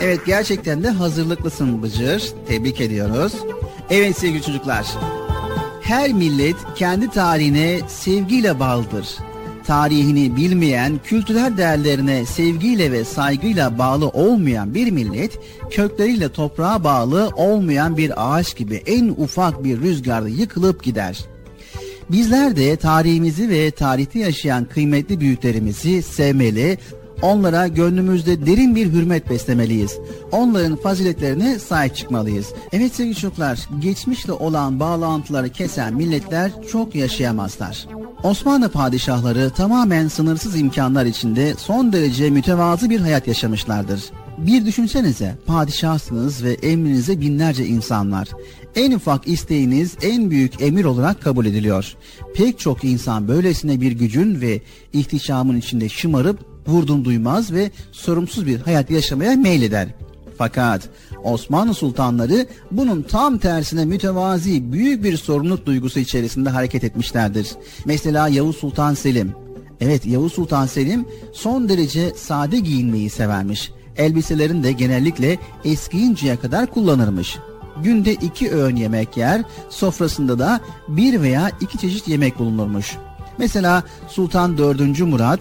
[0.00, 2.32] Evet gerçekten de hazırlıklısın Bıcır.
[2.48, 3.32] Tebrik ediyoruz.
[3.90, 4.86] Evet sevgili çocuklar.
[5.82, 9.29] Her millet kendi tarihine sevgiyle bağlıdır.
[9.70, 15.38] Tarihini bilmeyen, kültürel değerlerine sevgiyle ve saygıyla bağlı olmayan bir millet,
[15.70, 21.24] kökleriyle toprağa bağlı olmayan bir ağaç gibi en ufak bir rüzgarda yıkılıp gider.
[22.10, 26.78] Bizler de tarihimizi ve tarihte yaşayan kıymetli büyüklerimizi sevmeli,
[27.22, 29.98] onlara gönlümüzde derin bir hürmet beslemeliyiz.
[30.32, 32.46] Onların faziletlerine sahip çıkmalıyız.
[32.72, 37.86] Evet sevgili çocuklar, geçmişle olan bağlantıları kesen milletler çok yaşayamazlar.
[38.22, 44.00] Osmanlı padişahları tamamen sınırsız imkanlar içinde son derece mütevazı bir hayat yaşamışlardır.
[44.38, 48.28] Bir düşünsenize padişahsınız ve emrinize binlerce insanlar.
[48.76, 51.94] En ufak isteğiniz en büyük emir olarak kabul ediliyor.
[52.34, 54.60] Pek çok insan böylesine bir gücün ve
[54.92, 59.88] ihtişamın içinde şımarıp vurdum duymaz ve sorumsuz bir hayat yaşamaya meyleder.
[60.38, 60.88] Fakat
[61.24, 67.48] Osmanlı sultanları bunun tam tersine mütevazi büyük bir sorumluluk duygusu içerisinde hareket etmişlerdir.
[67.84, 69.32] Mesela Yavuz Sultan Selim.
[69.80, 73.72] Evet Yavuz Sultan Selim son derece sade giyinmeyi severmiş.
[73.96, 77.38] Elbiselerini de genellikle eskiyinceye kadar kullanırmış.
[77.82, 82.96] Günde iki öğün yemek yer, sofrasında da bir veya iki çeşit yemek bulunurmuş.
[83.38, 85.00] Mesela Sultan 4.
[85.00, 85.40] Murat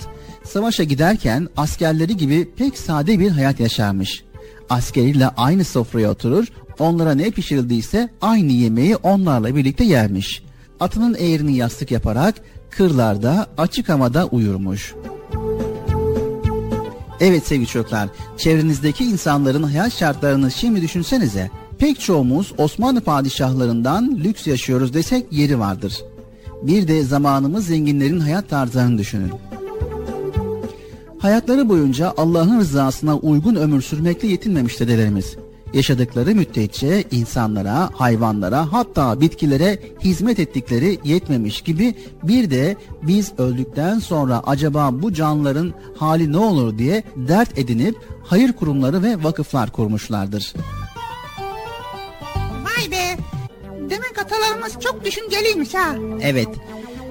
[0.49, 4.23] savaşa giderken askerleri gibi pek sade bir hayat yaşarmış.
[4.69, 6.47] Askeriyle aynı sofraya oturur,
[6.79, 10.43] onlara ne pişirildiyse aynı yemeği onlarla birlikte yermiş.
[10.79, 12.35] Atının eğrini yastık yaparak
[12.69, 14.95] kırlarda açık havada uyurmuş.
[17.19, 21.49] Evet sevgili çocuklar, çevrenizdeki insanların hayat şartlarını şimdi düşünsenize.
[21.79, 26.01] Pek çoğumuz Osmanlı padişahlarından lüks yaşıyoruz desek yeri vardır.
[26.61, 29.31] Bir de zamanımız zenginlerin hayat tarzlarını düşünün.
[31.19, 35.35] Hayatları boyunca Allah'ın rızasına uygun ömür sürmekle yetinmemiş dedelerimiz.
[35.73, 44.41] Yaşadıkları müddetçe insanlara, hayvanlara hatta bitkilere hizmet ettikleri yetmemiş gibi bir de biz öldükten sonra
[44.45, 50.53] acaba bu canlıların hali ne olur diye dert edinip hayır kurumları ve vakıflar kurmuşlardır.
[52.63, 53.17] Vay be.
[53.89, 55.95] Demek atalarımız çok düşünceliymiş ha.
[56.21, 56.47] Evet.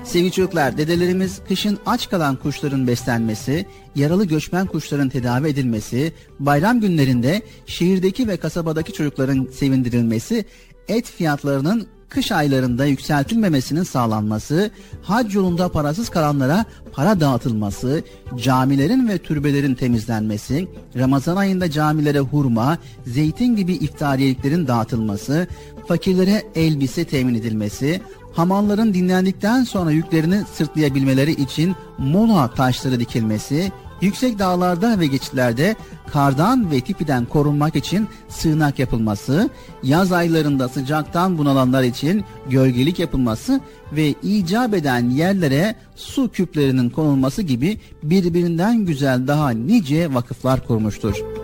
[0.09, 7.43] Sevgili çocuklar, dedelerimiz kışın aç kalan kuşların beslenmesi, yaralı göçmen kuşların tedavi edilmesi, bayram günlerinde
[7.67, 10.45] şehirdeki ve kasabadaki çocukların sevindirilmesi,
[10.89, 14.71] et fiyatlarının kış aylarında yükseltilmemesinin sağlanması,
[15.03, 18.03] hac yolunda parasız kalanlara para dağıtılması,
[18.37, 25.47] camilerin ve türbelerin temizlenmesi, Ramazan ayında camilere hurma, zeytin gibi iftariyeliklerin dağıtılması,
[25.89, 28.01] fakirlere elbise temin edilmesi,
[28.33, 35.77] hamalların dinlendikten sonra yüklerini sırtlayabilmeleri için mola taşları dikilmesi, yüksek dağlarda ve geçitlerde
[36.13, 39.51] kardan ve tipiden korunmak için sığınak yapılması,
[39.83, 43.61] yaz aylarında sıcaktan bunalanlar için gölgelik yapılması
[43.93, 51.38] ve icap eden yerlere su küplerinin konulması gibi birbirinden güzel daha nice vakıflar kurmuştur.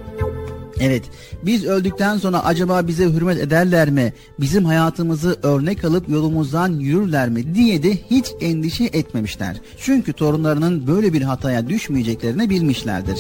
[0.81, 1.03] Evet,
[1.43, 7.55] biz öldükten sonra acaba bize hürmet ederler mi, bizim hayatımızı örnek alıp yolumuzdan yürürler mi
[7.55, 9.57] diye de hiç endişe etmemişler.
[9.79, 13.18] Çünkü torunlarının böyle bir hataya düşmeyeceklerini bilmişlerdir.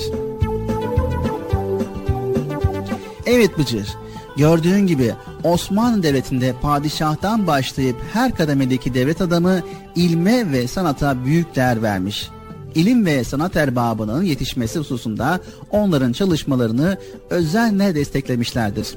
[3.26, 3.88] Evet Bıcır,
[4.36, 9.60] gördüğün gibi Osmanlı Devleti'nde padişahtan başlayıp her kademedeki devlet adamı
[9.96, 12.30] ilme ve sanata büyük değer vermiş
[12.74, 16.98] ilim ve sanat erbabının yetişmesi hususunda onların çalışmalarını
[17.30, 18.94] özenle desteklemişlerdir.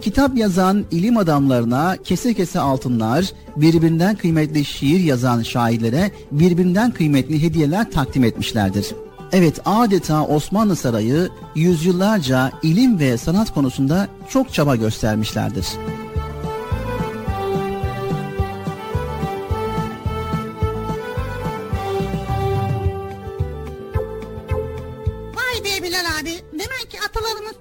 [0.00, 7.90] Kitap yazan ilim adamlarına kese kese altınlar, birbirinden kıymetli şiir yazan şairlere birbirinden kıymetli hediyeler
[7.90, 8.86] takdim etmişlerdir.
[9.32, 15.66] Evet adeta Osmanlı Sarayı yüzyıllarca ilim ve sanat konusunda çok çaba göstermişlerdir.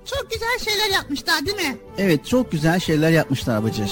[0.10, 1.78] Çok güzel şeyler yapmışlar değil mi?
[1.98, 3.92] Evet çok güzel şeyler yapmışlar Bıcır.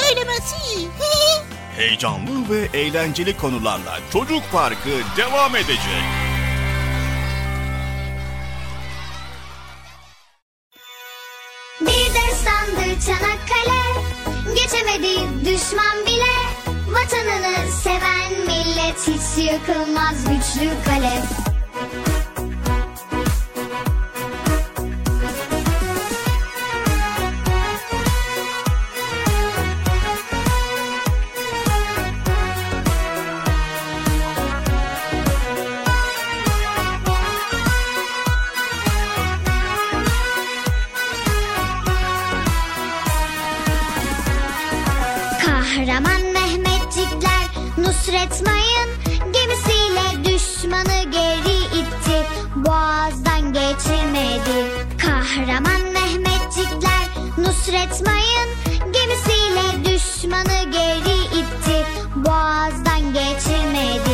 [0.00, 0.56] söylemesi.
[1.76, 6.04] Heyecanlı ve eğlenceli konularla Çocuk Parkı devam edecek.
[11.80, 13.78] Bir destandı Çanakkale
[14.54, 16.34] Geçemedi düşman bile
[16.88, 21.22] Vatanını seven millet Hiç yıkılmaz güçlü kale
[48.28, 48.90] Nusret Mayın
[49.32, 52.26] gemisiyle düşmanı geri itti.
[52.56, 54.66] Boğazdan geçirmedi.
[54.98, 57.08] Kahraman Mehmetçikler
[57.38, 58.48] Nusret Mayın
[58.92, 61.86] gemisiyle düşmanı geri itti.
[62.16, 64.07] Boğazdan geçirmedi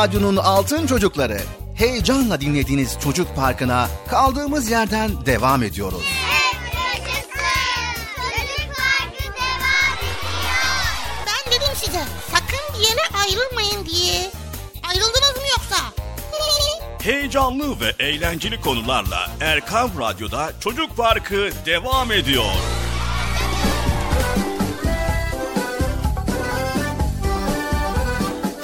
[0.00, 1.40] Radyo'nun Altın Çocukları.
[1.74, 6.02] Heyecanla dinlediğiniz Çocuk Parkı'na kaldığımız yerden devam ediyoruz.
[11.26, 12.00] Ben dedim size
[12.32, 14.30] sakın bir yere ayrılmayın diye.
[14.88, 15.76] Ayrıldınız mı yoksa?
[17.02, 22.44] Heyecanlı ve eğlenceli konularla Erkam Radyo'da Çocuk Parkı devam ediyor.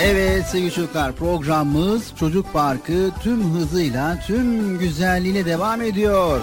[0.00, 6.40] Evet sevgili çocuklar programımız Çocuk Parkı tüm hızıyla tüm güzelliğiyle devam ediyor.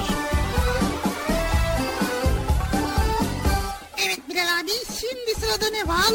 [4.06, 6.14] Evet Bilal abi şimdi sırada ne var?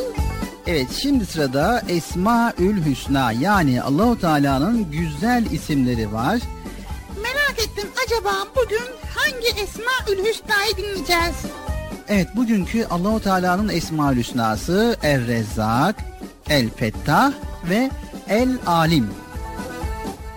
[0.67, 6.39] Evet şimdi sırada Esmaül Hüsna yani Allahu Teala'nın güzel isimleri var.
[7.23, 8.85] Merak ettim acaba bugün
[9.17, 11.37] hangi Esma-ül Hüsna'yı dinleyeceğiz?
[12.09, 15.97] Evet bugünkü Allahu Teala'nın Esmaül Hüsna'sı Er Rezzak,
[16.51, 17.33] El Fettah
[17.71, 17.91] ve
[18.29, 19.11] El Alim.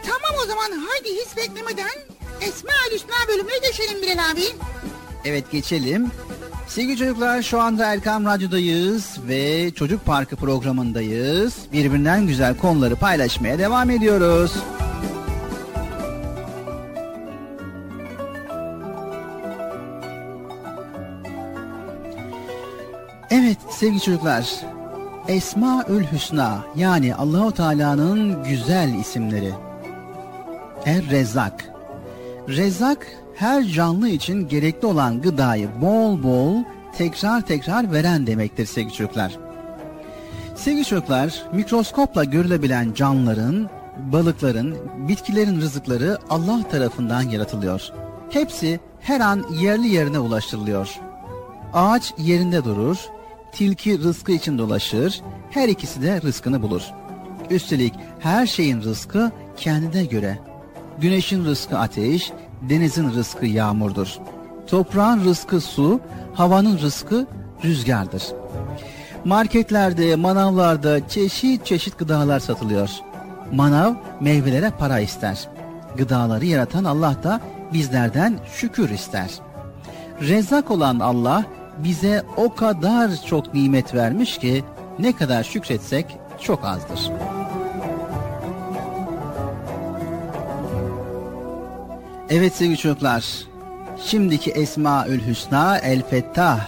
[0.06, 2.00] Tamam o zaman haydi hiç beklemeden
[2.42, 4.44] Esma-ül Hüsna bölümüne geçelim Bilal abi.
[5.26, 6.12] Evet geçelim.
[6.68, 11.54] Sevgili çocuklar şu anda Erkam Radyo'dayız ve Çocuk Parkı programındayız.
[11.74, 14.54] Birbirinden güzel konuları paylaşmaya devam ediyoruz.
[23.30, 24.62] Evet sevgili çocuklar.
[25.28, 29.54] Esmaül Hüsna yani Allahu Teala'nın güzel isimleri.
[30.86, 31.72] Er Rezzak.
[32.48, 36.56] Rezzak her canlı için gerekli olan gıdayı bol bol
[36.98, 39.38] tekrar tekrar veren demektir sevgili çocuklar.
[40.56, 47.82] Sevgili çocuklar, mikroskopla görülebilen canlıların, balıkların, bitkilerin rızıkları Allah tarafından yaratılıyor.
[48.30, 51.00] Hepsi her an yerli yerine ulaştırılıyor.
[51.74, 52.98] Ağaç yerinde durur,
[53.52, 56.82] tilki rızkı için dolaşır, her ikisi de rızkını bulur.
[57.50, 60.40] Üstelik her şeyin rızkı kendine göre.
[61.00, 62.32] Güneşin rızkı ateş,
[62.70, 64.18] denizin rızkı yağmurdur.
[64.68, 66.00] Toprağın rızkı su,
[66.34, 67.28] havanın rızkı
[67.64, 68.24] rüzgardır.
[69.26, 72.90] Marketlerde, manavlarda çeşit çeşit gıdalar satılıyor.
[73.54, 75.48] Manav meyvelere para ister.
[75.98, 77.42] Gıdaları yaratan Allah da
[77.74, 79.30] bizlerden şükür ister.
[80.22, 81.46] Rezzak olan Allah
[81.84, 84.64] bize o kadar çok nimet vermiş ki
[85.00, 87.12] ne kadar şükretsek çok azdır.
[92.30, 93.26] Evet sevgili çocuklar,
[94.06, 96.68] şimdiki Esmaül Hüsna El Fettah.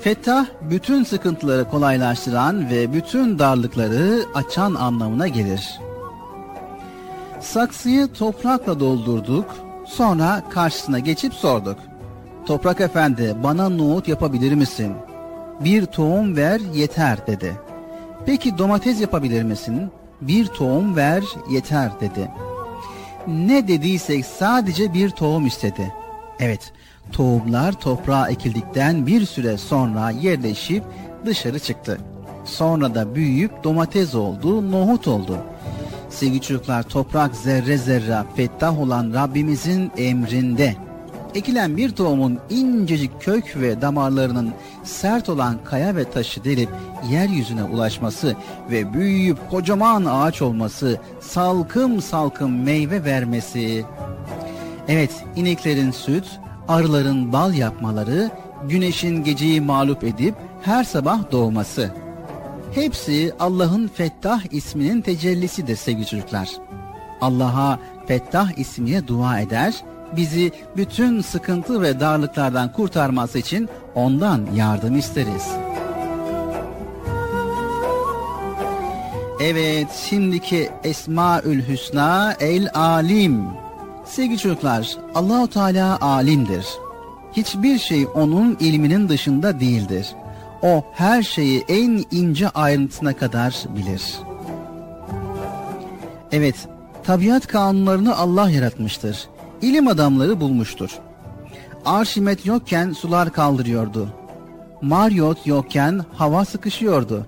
[0.00, 5.80] Fettah bütün sıkıntıları kolaylaştıran ve bütün darlıkları açan anlamına gelir.
[7.40, 9.56] Saksıyı toprakla doldurduk,
[9.86, 11.78] sonra karşısına geçip sorduk.
[12.46, 14.92] Toprak efendi bana nohut yapabilir misin?
[15.60, 17.56] Bir tohum ver yeter dedi.
[18.26, 19.90] Peki domates yapabilir misin?
[20.20, 22.30] Bir tohum ver yeter dedi.
[23.26, 25.92] Ne dediysek sadece bir tohum istedi.
[26.40, 26.72] Evet,
[27.12, 30.84] tohumlar toprağa ekildikten bir süre sonra yerleşip
[31.26, 31.98] dışarı çıktı.
[32.44, 35.38] Sonra da büyüyüp domates oldu, nohut oldu.
[36.10, 40.85] Sevgili çocuklar toprak zerre zerre fettah olan Rabbimizin emrinde.
[41.36, 44.52] Ekilen bir tohumun incecik kök ve damarlarının
[44.84, 46.68] sert olan kaya ve taşı delip
[47.10, 48.36] yeryüzüne ulaşması
[48.70, 53.84] ve büyüyüp kocaman ağaç olması, salkım salkım meyve vermesi.
[54.88, 56.24] Evet, ineklerin süt,
[56.68, 58.30] arıların bal yapmaları,
[58.68, 61.90] güneşin geceyi mağlup edip her sabah doğması.
[62.74, 66.48] Hepsi Allah'ın Fettah isminin tecellisidir sevgili çocuklar.
[67.20, 69.74] Allah'a Fettah ismiyle dua eder,
[70.16, 75.48] bizi bütün sıkıntı ve darlıklardan kurtarması için ondan yardım isteriz.
[79.40, 83.44] Evet, şimdiki Esmaül Hüsna El Alim.
[84.04, 86.66] Sevgili çocuklar, Allahu Teala alimdir.
[87.32, 90.14] Hiçbir şey onun ilminin dışında değildir.
[90.62, 94.02] O her şeyi en ince ayrıntısına kadar bilir.
[96.32, 96.56] Evet,
[97.04, 99.28] tabiat kanunlarını Allah yaratmıştır.
[99.62, 100.98] İlim adamları bulmuştur.
[101.84, 104.08] Arşimet yokken sular kaldırıyordu.
[104.82, 107.26] Mariot yokken hava sıkışıyordu.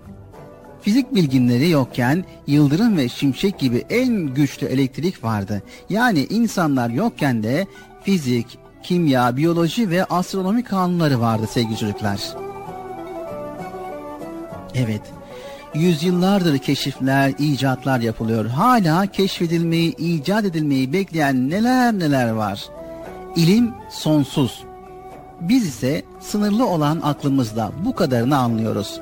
[0.82, 5.62] Fizik bilginleri yokken yıldırım ve şimşek gibi en güçlü elektrik vardı.
[5.90, 7.66] Yani insanlar yokken de
[8.02, 12.20] fizik, kimya, biyoloji ve astronomi kanunları vardı sevgili çocuklar.
[14.74, 15.02] Evet,
[15.74, 18.46] yüzyıllardır keşifler, icatlar yapılıyor.
[18.46, 22.64] Hala keşfedilmeyi, icat edilmeyi bekleyen neler neler var.
[23.36, 24.64] İlim sonsuz.
[25.40, 29.00] Biz ise sınırlı olan aklımızla bu kadarını anlıyoruz.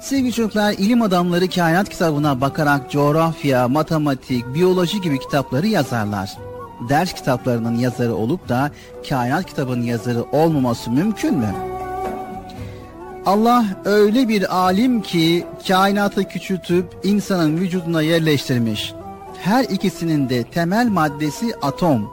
[0.00, 6.36] Sevgili çocuklar, ilim adamları kainat kitabına bakarak coğrafya, matematik, biyoloji gibi kitapları yazarlar.
[6.88, 8.70] Ders kitaplarının yazarı olup da
[9.08, 11.75] kainat kitabının yazarı olmaması mümkün mü?
[13.26, 18.94] Allah öyle bir alim ki kainatı küçültüp insanın vücuduna yerleştirmiş.
[19.42, 22.10] Her ikisinin de temel maddesi atom.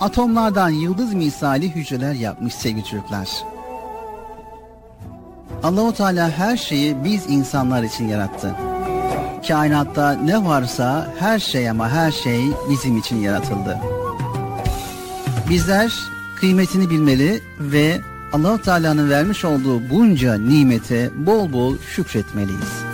[0.00, 3.28] Atomlardan yıldız misali hücreler yapmış sevgili çocuklar.
[5.62, 8.54] Allahu Teala her şeyi biz insanlar için yarattı.
[9.48, 12.40] Kainatta ne varsa her şey ama her şey
[12.70, 13.78] bizim için yaratıldı.
[15.50, 15.92] Bizler
[16.40, 18.00] kıymetini bilmeli ve
[18.32, 22.93] Allahu Teala'nın vermiş olduğu bunca nimete bol bol şükretmeliyiz.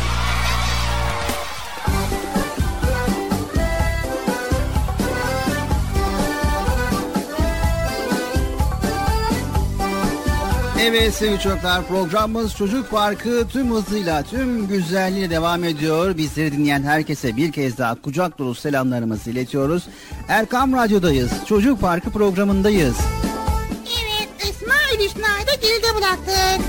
[10.83, 16.17] Evet sevgili çocuklar programımız Çocuk Parkı tüm hızıyla tüm güzelliğiyle devam ediyor.
[16.17, 19.87] Bizleri dinleyen herkese bir kez daha kucak dolu selamlarımızı iletiyoruz.
[20.27, 21.31] Erkam Radyo'dayız.
[21.45, 22.95] Çocuk Parkı programındayız.
[24.03, 26.65] Evet Esma Hüsna'yı da geride bıraktık.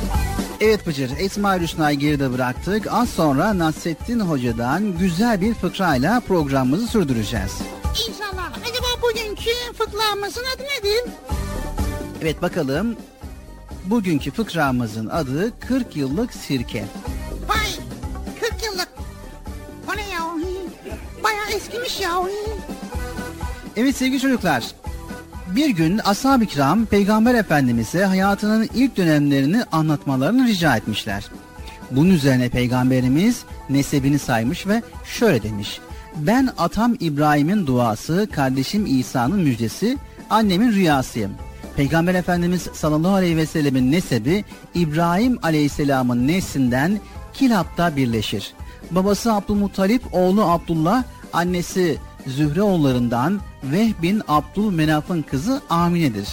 [0.60, 2.86] Evet Bıcır, Esma Hüsna'yı geride bıraktık.
[2.90, 7.52] Az sonra Nasrettin Hoca'dan güzel bir fıkrayla programımızı sürdüreceğiz.
[8.08, 8.50] İnşallah.
[8.62, 11.12] Acaba bugünkü fıkramızın adı nedir?
[12.22, 12.96] Evet bakalım.
[13.84, 16.84] Bugünkü fıkramızın adı 40 yıllık sirke.
[17.48, 17.66] Vay
[18.40, 18.88] 40 yıllık.
[19.92, 20.20] O ne ya?
[21.24, 22.10] Bayağı eskimiş ya.
[23.76, 24.64] Evet sevgili çocuklar.
[25.56, 31.24] Bir gün ashab-ı kiram Peygamber Efendimiz'e hayatının ilk dönemlerini anlatmalarını rica etmişler.
[31.90, 35.80] Bunun üzerine Peygamberimiz nesebini saymış ve şöyle demiş.
[36.16, 39.98] Ben atam İbrahim'in duası, kardeşim İsa'nın müjdesi,
[40.30, 41.32] annemin rüyasıyım.
[41.76, 44.44] Peygamber Efendimiz sallallahu aleyhi ve sellemin nesebi
[44.74, 47.00] İbrahim aleyhisselamın neslinden
[47.34, 48.52] Kilap'ta birleşir.
[48.90, 56.28] Babası Abdülmuttalip, oğlu Abdullah, annesi Zühre oğullarından Vehb bin Abdülmenaf'ın kızı Amine'dir.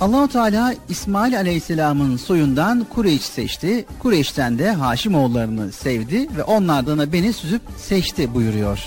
[0.00, 3.86] Allahu Teala İsmail Aleyhisselam'ın soyundan Kureyş seçti.
[3.98, 8.86] Kureyş'ten de Haşim oğullarını sevdi ve onlardan da beni süzüp seçti buyuruyor.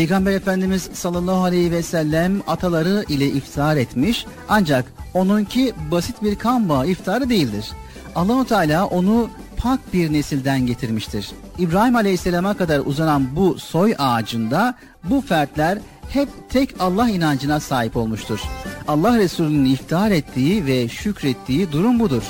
[0.00, 6.68] Peygamber Efendimiz sallallahu aleyhi ve sellem ataları ile iftihar etmiş ancak onunki basit bir kan
[6.68, 7.70] bağı iftarı değildir.
[8.14, 11.30] Allahu Teala onu pak bir nesilden getirmiştir.
[11.58, 14.74] İbrahim Aleyhisselam'a kadar uzanan bu soy ağacında
[15.04, 15.78] bu fertler
[16.08, 18.40] hep tek Allah inancına sahip olmuştur.
[18.88, 22.22] Allah Resulü'nün iftihar ettiği ve şükrettiği durum budur.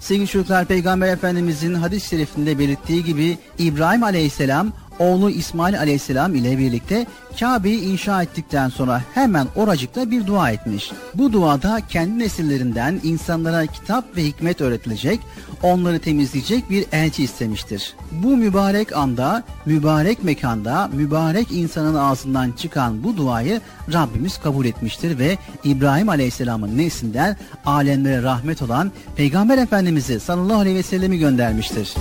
[0.00, 7.06] Sevgili çocuklar Peygamber Efendimizin hadis-i şerifinde belirttiği gibi İbrahim Aleyhisselam oğlu İsmail Aleyhisselam ile birlikte
[7.40, 10.92] Kabe'yi inşa ettikten sonra hemen oracıkta bir dua etmiş.
[11.14, 15.20] Bu duada kendi nesillerinden insanlara kitap ve hikmet öğretilecek,
[15.62, 17.94] onları temizleyecek bir elçi istemiştir.
[18.12, 23.60] Bu mübarek anda, mübarek mekanda, mübarek insanın ağzından çıkan bu duayı
[23.92, 27.36] Rabbimiz kabul etmiştir ve İbrahim Aleyhisselam'ın neslinden
[27.66, 31.94] alemlere rahmet olan Peygamber Efendimiz'i sallallahu aleyhi ve sellemi göndermiştir.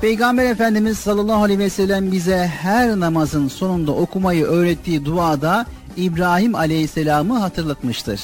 [0.00, 5.66] Peygamber Efendimiz sallallahu aleyhi ve sellem bize her namazın sonunda okumayı öğrettiği duada
[5.96, 8.20] İbrahim aleyhisselamı hatırlatmıştır.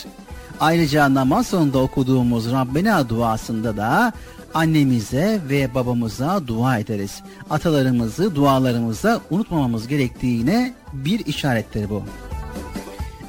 [0.61, 4.13] Ayrıca namaz sonunda okuduğumuz Rabbena duasında da
[4.55, 7.23] annemize ve babamıza dua ederiz.
[7.51, 12.03] Atalarımızı dualarımıza unutmamamız gerektiğine bir işarettir bu.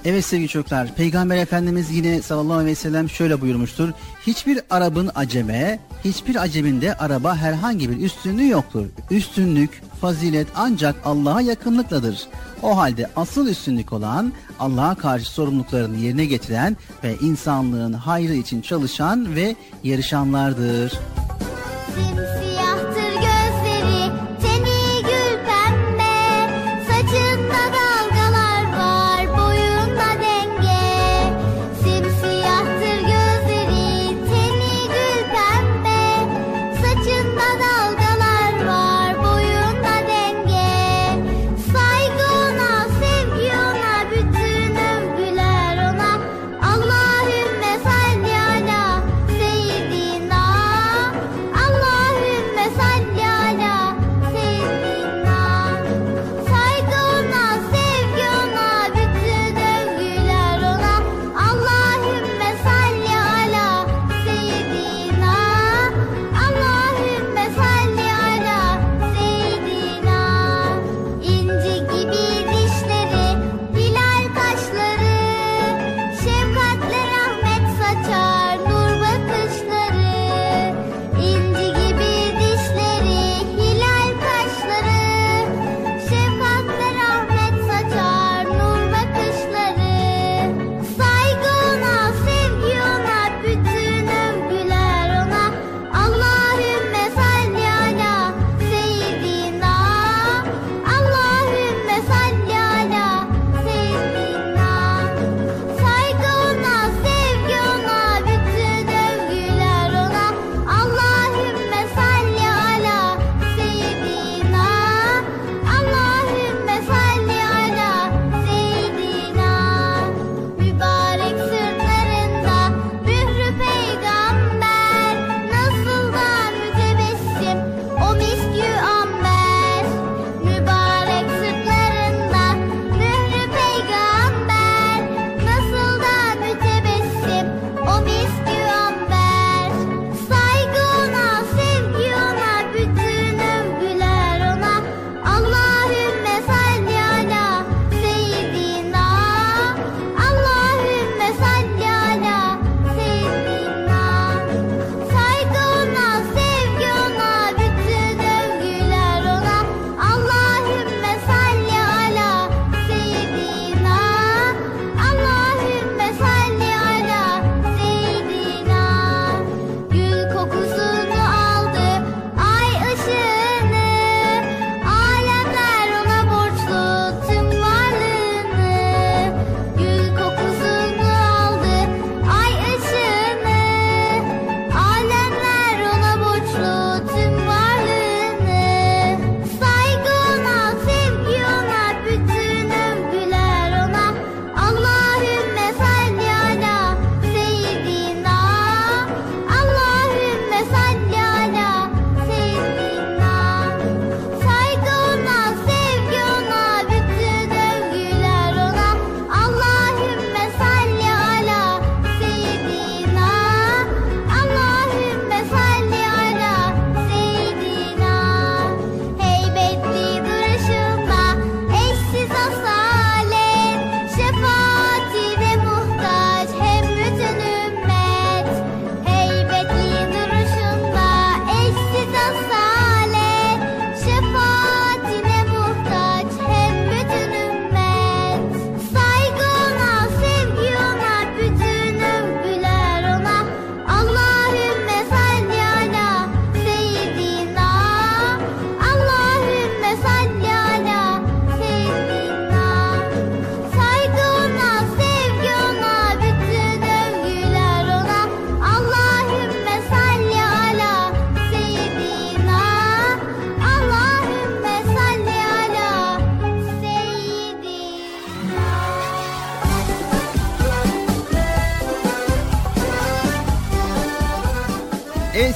[0.06, 3.90] Evet sevgili çocuklar, Peygamber Efendimiz yine sallallahu aleyhi ve sellem şöyle buyurmuştur.
[4.28, 8.86] Hiçbir Arap'ın aceme, hiçbir aceminde araba herhangi bir üstünlüğü yoktur.
[9.12, 12.28] Üstünlük, fazilet ancak Allah'a yakınlıkladır.
[12.62, 19.36] O halde asıl üstünlük olan Allah'a karşı sorumluluklarını yerine getiren ve insanlığın hayrı için çalışan
[19.36, 21.00] ve yarışanlardır.
[21.98, 22.23] Müzik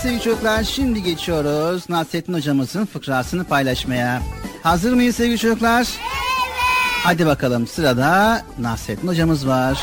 [0.08, 4.22] sevgili çocuklar şimdi geçiyoruz Nasrettin hocamızın fıkrasını paylaşmaya.
[4.64, 5.80] Hazır mıyız sevgili çocuklar?
[5.80, 6.00] Evet.
[7.04, 9.78] Hadi bakalım sırada Nasrettin hocamız var.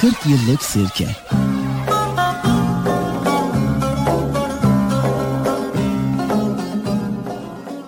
[0.00, 1.08] Kırk yıllık sirke.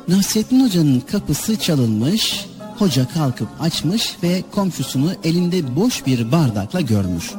[0.08, 2.46] Nasrettin Hoca'nın kapısı çalınmış,
[2.82, 7.30] hoca kalkıp açmış ve komşusunu elinde boş bir bardakla görmüş.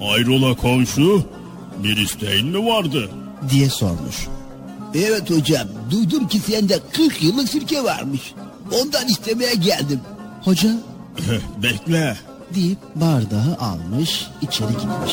[0.00, 1.24] Hayrola komşu?
[1.82, 3.10] Bir isteğin mi vardı?
[3.50, 4.26] diye sormuş.
[4.94, 8.34] Evet hocam duydum ki sende 40 yıllık sirke varmış.
[8.82, 10.00] Ondan istemeye geldim.
[10.44, 10.68] Hoca
[11.62, 12.16] Bekle.
[12.54, 15.12] deyip bardağı almış, içeri gitmiş.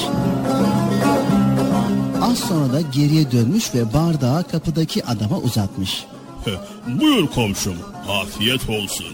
[2.21, 6.05] Az sonra da geriye dönmüş ve bardağı kapıdaki adama uzatmış.
[7.01, 7.75] Buyur komşum.
[8.09, 9.07] Afiyet olsun.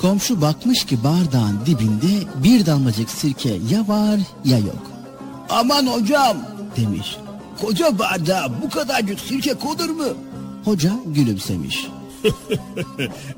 [0.00, 4.90] Komşu bakmış ki bardağın dibinde bir damlacık sirke ya var ya yok.
[5.50, 6.36] Aman hocam
[6.76, 7.16] demiş.
[7.60, 10.04] koca bardağa bu kadarcık sirke konur mu?
[10.64, 11.86] Hoca gülümsemiş.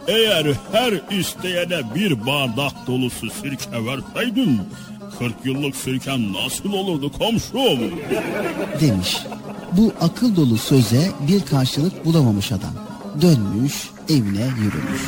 [0.09, 4.61] Eğer her isteyene bir bardak dolusu sirke verseydin
[5.19, 7.79] 40 yıllık sirken nasıl olurdu komşum?
[8.81, 9.19] demiş.
[9.73, 12.92] Bu akıl dolu söze bir karşılık bulamamış adam.
[13.21, 15.03] Dönmüş evine yürümüş.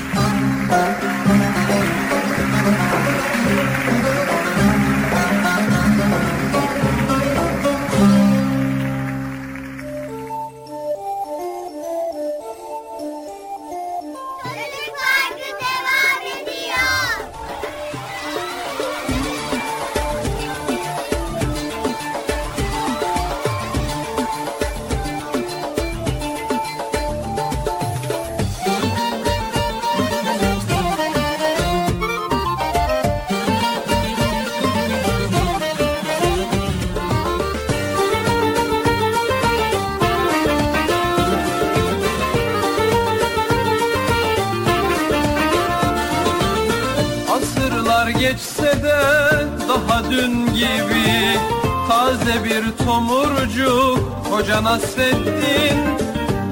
[54.75, 55.79] Hoca Nasreddin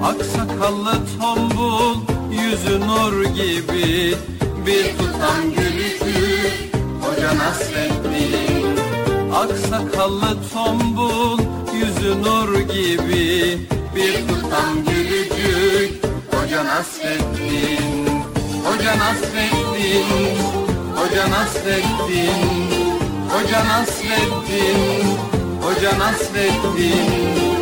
[0.05, 1.97] Aksakallı tombul
[2.31, 4.17] Yüzü nur gibi.
[4.67, 8.77] Bir tutam gülücük Hoca Nasreddin
[9.35, 11.39] Aksakallı tombul
[11.75, 13.59] Yüzü nur gibi.
[13.97, 18.23] Bir tutam gülücük Hoca Nasreddin
[18.65, 20.39] Hoca Nasreddin
[20.97, 22.71] Hoca Nasreddin
[23.31, 25.07] Hoca Nasreddin
[25.63, 27.62] Hoca Nasreddin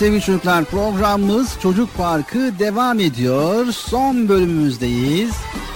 [0.00, 3.66] sevgili çocuklar programımız Çocuk Parkı devam ediyor.
[3.72, 5.30] Son bölümümüzdeyiz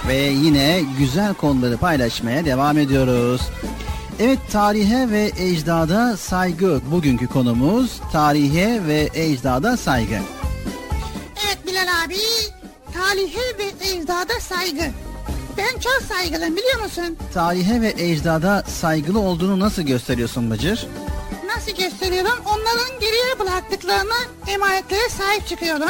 [0.07, 3.41] ve yine güzel konuları paylaşmaya devam ediyoruz.
[4.19, 10.19] Evet tarihe ve ecdada saygı bugünkü konumuz tarihe ve ecdada saygı.
[11.45, 12.17] Evet Bilal abi.
[12.93, 14.85] Tarihe ve ecdada saygı.
[15.57, 17.17] Ben çok saygılıyım biliyor musun?
[17.33, 20.87] Tarihe ve ecdada saygılı olduğunu nasıl gösteriyorsun Bıcır?
[21.67, 22.39] Nasıl gösteriyorum?
[22.45, 24.15] Onların geriye bıraktıklarına
[24.47, 25.89] emanetlere sahip çıkıyorum.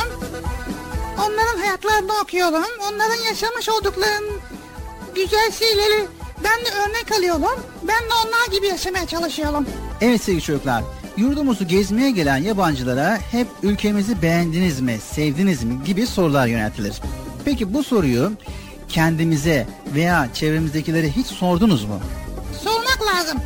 [1.17, 2.65] Onların hayatlarını okuyorum.
[2.91, 4.39] Onların yaşamış olduklarının
[5.15, 6.07] güzel şeyleri
[6.43, 7.59] ben de örnek alıyorum.
[7.83, 9.65] Ben de onlar gibi yaşamaya çalışıyorum.
[10.01, 10.83] Evet sevgili çocuklar,
[11.17, 17.01] yurdumuzu gezmeye gelen yabancılara hep ülkemizi beğendiniz mi, sevdiniz mi gibi sorular yöneltilir.
[17.45, 18.31] Peki bu soruyu
[18.89, 21.99] kendimize veya çevremizdekilere hiç sordunuz mu?
[22.63, 23.37] Sormak lazım.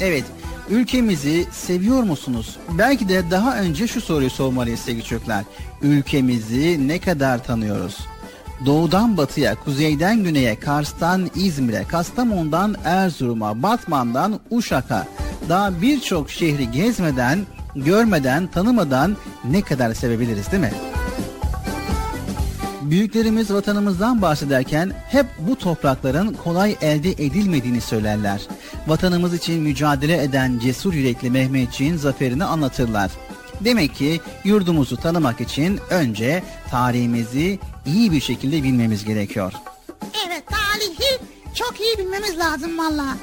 [0.00, 0.24] Evet,
[0.70, 2.56] ülkemizi seviyor musunuz?
[2.78, 5.44] Belki de daha önce şu soruyu sormalıyız sevgili çocuklar.
[5.82, 7.98] Ülkemizi ne kadar tanıyoruz?
[8.66, 15.06] Doğudan batıya, kuzeyden güneye, Kars'tan İzmir'e, Kastamonu'dan Erzurum'a, Batman'dan Uşak'a
[15.48, 20.72] daha birçok şehri gezmeden, görmeden, tanımadan ne kadar sevebiliriz değil mi?
[22.82, 28.40] Büyüklerimiz vatanımızdan bahsederken hep bu toprakların kolay elde edilmediğini söylerler.
[28.86, 33.10] Vatanımız için mücadele eden cesur yürekli Mehmetçiğin zaferini anlatırlar.
[33.60, 39.52] Demek ki yurdumuzu tanımak için önce tarihimizi iyi bir şekilde bilmemiz gerekiyor.
[40.26, 41.18] Evet tarihi
[41.54, 43.16] çok iyi bilmemiz lazım valla.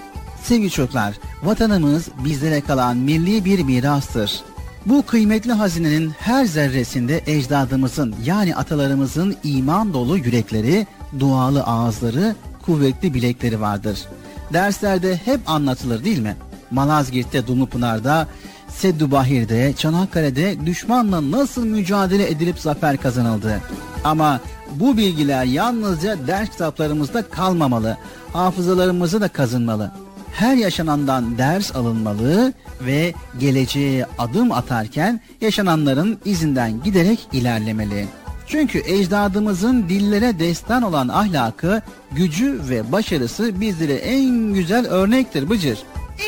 [0.43, 4.41] Sevgili çocuklar, vatanımız bizlere kalan milli bir mirastır.
[4.85, 10.87] Bu kıymetli hazinenin her zerresinde ecdadımızın yani atalarımızın iman dolu yürekleri,
[11.19, 12.35] dualı ağızları,
[12.65, 14.07] kuvvetli bilekleri vardır.
[14.53, 16.35] Derslerde hep anlatılır değil mi?
[16.71, 18.27] Malazgirt'te Dumlupınar'da,
[18.67, 23.61] Seddubahir'de, Çanakkale'de düşmanla nasıl mücadele edilip zafer kazanıldı.
[24.03, 24.39] Ama
[24.75, 27.97] bu bilgiler yalnızca ders kitaplarımızda kalmamalı,
[28.33, 29.91] hafızalarımızı da kazınmalı.
[30.33, 38.07] Her yaşanandan ders alınmalı ve geleceğe adım atarken yaşananların izinden giderek ilerlemeli.
[38.47, 45.79] Çünkü ecdadımızın dillere destan olan ahlakı, gücü ve başarısı bizlere en güzel örnektir Bıcır.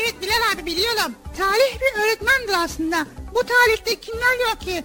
[0.02, 1.12] Evet Bilal abi biliyorum.
[1.38, 3.06] Tarih bir öğretmendir aslında.
[3.34, 4.84] Bu tarihte kimler yok ki?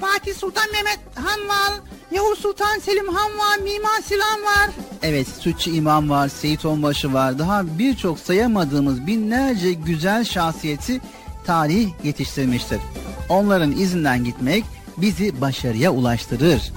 [0.00, 1.72] Fatih Sultan Mehmet Han var,
[2.10, 4.70] Yavuz Sultan Selim Han var, Mimar Sinan var.
[5.02, 7.38] Evet Sütçü İmam var, Seyit Onbaşı var.
[7.38, 11.00] Daha birçok sayamadığımız binlerce güzel şahsiyeti
[11.46, 12.78] tarih yetiştirmiştir.
[13.28, 14.64] Onların izinden gitmek
[14.96, 16.72] bizi başarıya ulaştırır.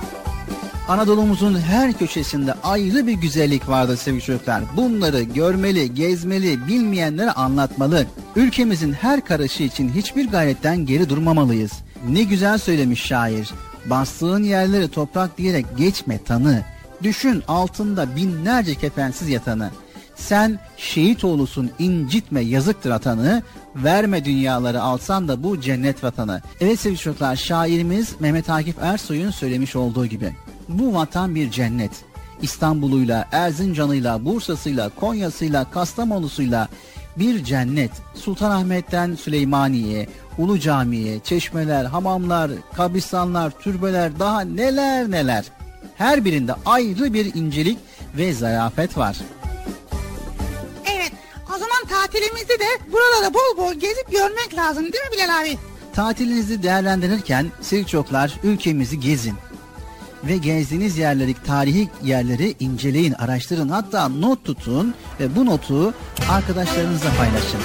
[0.88, 4.64] Anadolu'muzun her köşesinde ayrı bir güzellik vardır sevgili çocuklar.
[4.78, 8.06] Bunları görmeli, gezmeli, bilmeyenlere anlatmalı.
[8.36, 11.72] Ülkemizin her karışı için hiçbir gayretten geri durmamalıyız.
[12.10, 13.52] Ne güzel söylemiş şair.
[13.86, 16.62] Bastığın yerleri toprak diyerek geçme tanı.
[17.04, 19.72] Düşün altında binlerce kefensiz yatanı.
[20.16, 23.44] Sen şehit oğlusun incitme yazıktır atanı.
[23.76, 26.42] Verme dünyaları alsan da bu cennet vatanı.
[26.62, 30.36] Evet sevgili çocuklar şairimiz Mehmet Akif Ersoy'un söylemiş olduğu gibi.
[30.70, 31.92] Bu vatan bir cennet.
[32.42, 36.68] İstanbul'uyla, Erzincan'ıyla, Bursa'sıyla, Konya'sıyla, Kastamonu'suyla
[37.18, 37.92] bir cennet.
[38.16, 40.08] Sultanahmet'ten Süleymaniye,
[40.38, 45.46] Ulu Cami'ye, çeşmeler, hamamlar, kabristanlar, türbeler daha neler neler.
[45.96, 47.78] Her birinde ayrı bir incelik
[48.18, 49.18] ve zarafet var.
[51.56, 55.58] O zaman tatilimizde de buraları bol bol gezip görmek lazım değil mi Bilal abi?
[55.94, 59.36] Tatilinizi değerlendirirken sevgili çocuklar ülkemizi gezin.
[60.24, 63.70] Ve gezdiğiniz yerleri, tarihi yerleri inceleyin, araştırın.
[63.70, 65.94] Hatta not tutun ve bu notu
[66.30, 67.60] arkadaşlarınızla paylaşın.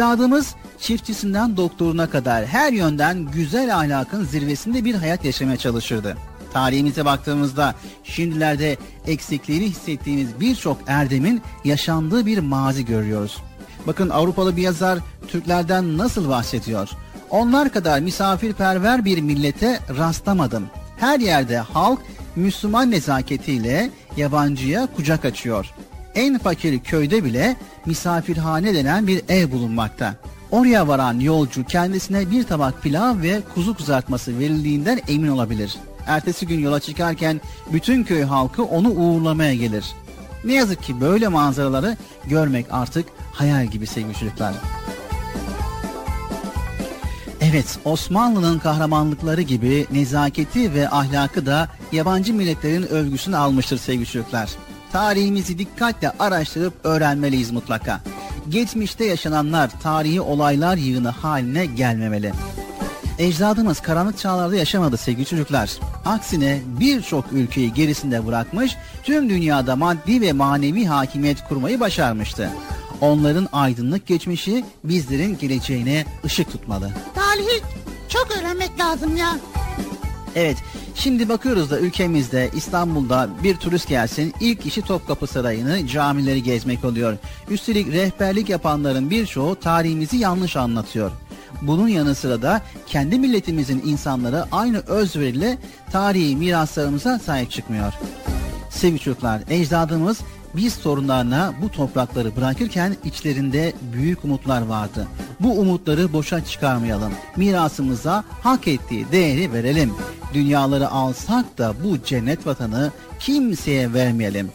[0.00, 6.16] Ecdadımız çiftçisinden doktoruna kadar her yönden güzel ahlakın zirvesinde bir hayat yaşamaya çalışırdı.
[6.52, 7.74] Tarihimize baktığımızda
[8.04, 13.36] şimdilerde eksikliğini hissettiğimiz birçok erdemin yaşandığı bir mazi görüyoruz.
[13.86, 14.98] Bakın Avrupalı bir yazar
[15.28, 16.90] Türklerden nasıl bahsediyor?
[17.30, 20.66] Onlar kadar misafirperver bir millete rastlamadım.
[20.96, 22.00] Her yerde halk
[22.36, 25.74] Müslüman nezaketiyle yabancıya kucak açıyor.
[26.14, 27.56] En fakir köyde bile
[27.86, 30.14] misafirhane denen bir ev bulunmakta.
[30.50, 35.76] Oraya varan yolcu kendisine bir tabak pilav ve kuzu kızartması verildiğinden emin olabilir.
[36.06, 37.40] Ertesi gün yola çıkarken
[37.72, 39.84] bütün köy halkı onu uğurlamaya gelir.
[40.44, 41.96] Ne yazık ki böyle manzaraları
[42.26, 44.54] görmek artık hayal gibi sevgili çocuklar.
[47.40, 54.50] Evet, Osmanlı'nın kahramanlıkları gibi nezaketi ve ahlakı da yabancı milletlerin övgüsünü almıştır sevgili çocuklar.
[54.92, 58.00] Tarihimizi dikkatle araştırıp öğrenmeliyiz mutlaka.
[58.48, 62.32] Geçmişte yaşananlar tarihi olaylar yığını haline gelmemeli.
[63.18, 65.70] Ecdadımız karanlık çağlarda yaşamadı sevgili çocuklar.
[66.04, 72.50] Aksine birçok ülkeyi gerisinde bırakmış, tüm dünyada maddi ve manevi hakimiyet kurmayı başarmıştı.
[73.00, 76.90] Onların aydınlık geçmişi bizlerin geleceğine ışık tutmalı.
[77.14, 77.62] Tarihi
[78.08, 79.36] çok öğrenmek lazım ya.
[80.34, 80.56] Evet,
[81.00, 87.16] şimdi bakıyoruz da ülkemizde İstanbul'da bir turist gelsin ilk işi Topkapı Sarayı'nı, camileri gezmek oluyor.
[87.50, 91.10] Üstelik rehberlik yapanların birçoğu tarihimizi yanlış anlatıyor.
[91.62, 95.58] Bunun yanı sıra da kendi milletimizin insanları aynı özveriyle
[95.92, 97.92] tarihi miraslarımıza sahip çıkmıyor.
[98.70, 100.20] Sevgili çocuklar, ecdadımız
[100.56, 105.06] biz sorunlarına bu toprakları bırakırken içlerinde büyük umutlar vardı.
[105.40, 107.12] Bu umutları boşa çıkarmayalım.
[107.36, 109.94] Mirasımıza hak ettiği değeri verelim.
[110.34, 114.50] Dünyaları alsak da bu cennet vatanı kimseye vermeyelim.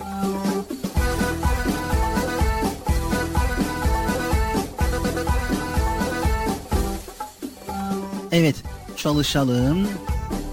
[8.32, 8.56] Evet,
[8.98, 9.88] çalışalım,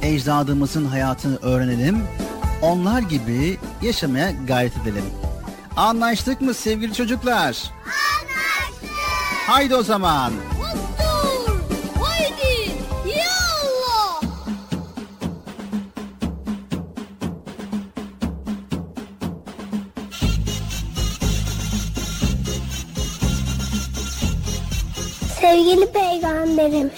[0.02, 1.98] ecdadımızın hayatını öğrenelim,
[2.62, 5.04] onlar gibi yaşamaya gayret edelim.
[5.76, 7.70] Anlaştık mı sevgili çocuklar?
[9.52, 10.32] Haydi o zaman.
[10.98, 11.60] Dur,
[12.00, 12.72] haydi,
[13.04, 14.22] yallah.
[25.40, 26.92] Sevgili Peygamberimiz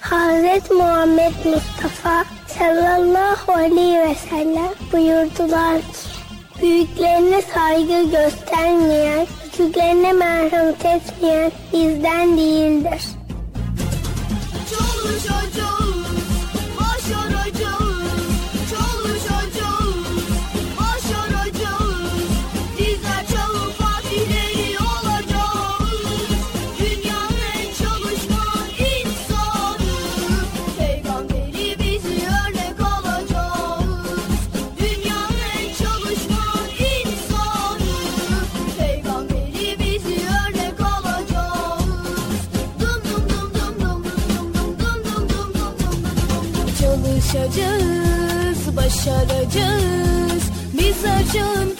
[0.00, 6.10] Hazreti Muhammed Mustafa sallallahu aleyhi ve sellem buyurdular ki
[6.62, 9.26] Büyüklerine saygı göstermeyen,
[9.56, 13.02] sözcüklerine merhamet etmeyen bizden değildir.
[14.70, 15.79] Çoluk çocuğu
[51.34, 51.79] you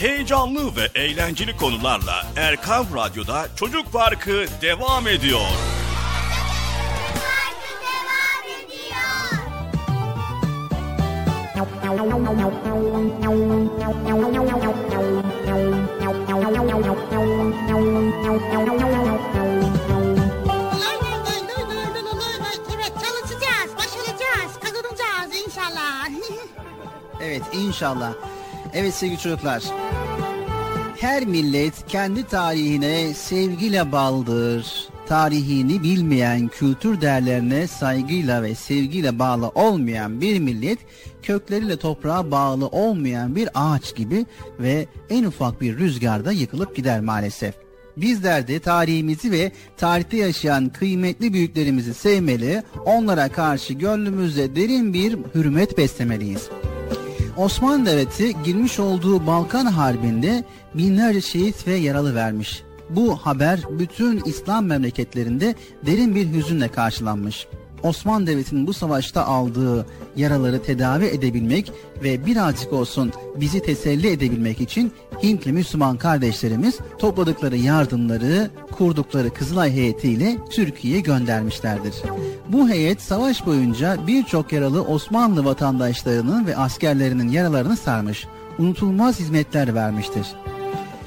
[0.00, 5.40] Heyecanlı ve eğlenceli konularla Erkam Radyo'da Çocuk Parkı devam ediyor.
[22.74, 26.08] Evet çalışacağız, başaracağız, kazanacağız inşallah.
[27.22, 28.12] Evet inşallah.
[28.74, 29.62] Evet sevgili çocuklar.
[31.00, 34.88] Her millet kendi tarihine sevgiyle bağlıdır.
[35.06, 40.78] Tarihini bilmeyen, kültür değerlerine saygıyla ve sevgiyle bağlı olmayan bir millet,
[41.22, 44.26] kökleriyle toprağa bağlı olmayan bir ağaç gibi
[44.60, 47.54] ve en ufak bir rüzgarda yıkılıp gider maalesef.
[47.96, 55.78] Bizler de tarihimizi ve tarihte yaşayan kıymetli büyüklerimizi sevmeli, onlara karşı gönlümüzde derin bir hürmet
[55.78, 56.48] beslemeliyiz.
[57.40, 60.44] Osmanlı Devleti girmiş olduğu Balkan Harbi'nde
[60.74, 62.62] binlerce şehit ve yaralı vermiş.
[62.90, 65.54] Bu haber bütün İslam memleketlerinde
[65.86, 67.46] derin bir hüzünle karşılanmış.
[67.82, 69.86] Osmanlı Devleti'nin bu savaşta aldığı
[70.16, 74.92] yaraları tedavi edebilmek ve birazcık olsun bizi teselli edebilmek için
[75.22, 81.94] Hintli Müslüman kardeşlerimiz topladıkları yardımları kurdukları Kızılay heyetiyle Türkiye'ye göndermişlerdir.
[82.48, 88.26] Bu heyet savaş boyunca birçok yaralı Osmanlı vatandaşlarının ve askerlerinin yaralarını sarmış,
[88.58, 90.26] unutulmaz hizmetler vermiştir.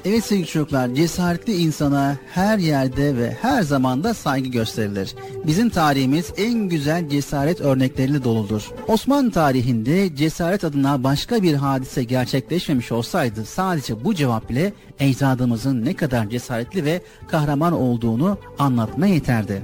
[0.04, 5.14] Evet sevgili çocuklar, cesaretli insana her yerde ve her zamanda saygı gösterilir.
[5.46, 8.70] Bizim tarihimiz en güzel cesaret örnekleriyle doludur.
[8.88, 15.94] Osmanlı tarihinde cesaret adına başka bir hadise gerçekleşmemiş olsaydı sadece bu cevap bile ecdadımızın ne
[15.94, 19.62] kadar cesaretli ve kahraman olduğunu anlatma yeterdi.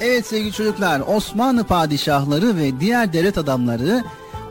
[0.00, 4.04] Evet sevgili çocuklar, Osmanlı padişahları ve diğer devlet adamları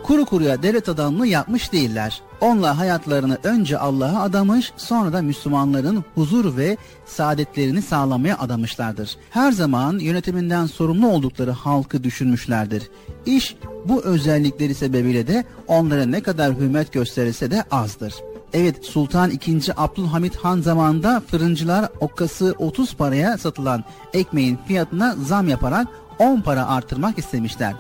[0.03, 2.21] kuru kuruya devlet adamlığı yapmış değiller.
[2.41, 9.17] Onlar hayatlarını önce Allah'a adamış, sonra da Müslümanların huzur ve saadetlerini sağlamaya adamışlardır.
[9.29, 12.89] Her zaman yönetiminden sorumlu oldukları halkı düşünmüşlerdir.
[13.25, 13.55] İş
[13.85, 18.13] bu özellikleri sebebiyle de onlara ne kadar hürmet gösterilse de azdır.
[18.53, 19.61] Evet Sultan II.
[19.77, 23.83] Abdülhamit Han zamanında fırıncılar okkası 30 paraya satılan
[24.13, 25.87] ekmeğin fiyatına zam yaparak
[26.19, 27.73] 10 para artırmak istemişler.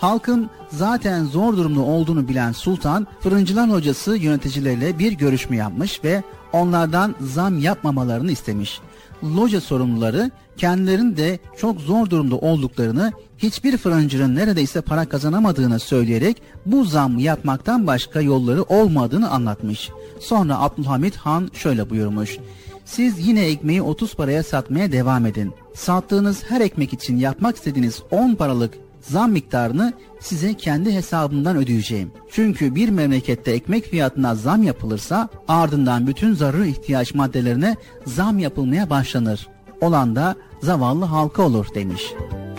[0.00, 6.22] Halkın zaten zor durumda olduğunu bilen sultan fırıncılar hocası yöneticileriyle bir görüşme yapmış ve
[6.52, 8.80] onlardan zam yapmamalarını istemiş.
[9.24, 16.84] Loca sorumluları kendilerinin de çok zor durumda olduklarını, hiçbir fırıncının neredeyse para kazanamadığını söyleyerek bu
[16.84, 19.90] zam yapmaktan başka yolları olmadığını anlatmış.
[20.20, 22.38] Sonra Abdülhamit Han şöyle buyurmuş.
[22.84, 25.52] Siz yine ekmeği 30 paraya satmaya devam edin.
[25.74, 32.12] Sattığınız her ekmek için yapmak istediğiniz 10 paralık zam miktarını size kendi hesabımdan ödeyeceğim.
[32.30, 39.48] Çünkü bir memlekette ekmek fiyatına zam yapılırsa ardından bütün zararı ihtiyaç maddelerine zam yapılmaya başlanır.
[39.80, 42.02] Olan da zavallı halka olur demiş.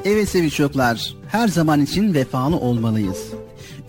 [0.05, 3.23] Evet sevgili çocuklar, her zaman için vefalı olmalıyız.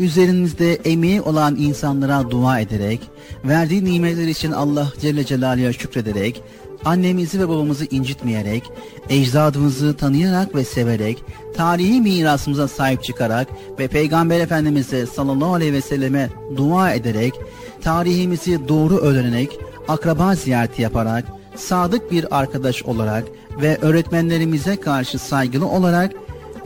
[0.00, 3.00] Üzerimizde emeği olan insanlara dua ederek,
[3.44, 6.42] verdiği nimetler için Allah Celle Celaluhu'ya şükrederek,
[6.84, 8.70] annemizi ve babamızı incitmeyerek,
[9.08, 11.24] ecdadımızı tanıyarak ve severek,
[11.56, 13.48] tarihi mirasımıza sahip çıkarak
[13.78, 17.34] ve Peygamber Efendimiz'e sallallahu aleyhi ve selleme dua ederek,
[17.82, 21.24] tarihimizi doğru öğrenerek, akraba ziyareti yaparak,
[21.56, 23.24] sadık bir arkadaş olarak
[23.62, 26.12] ve öğretmenlerimize karşı saygılı olarak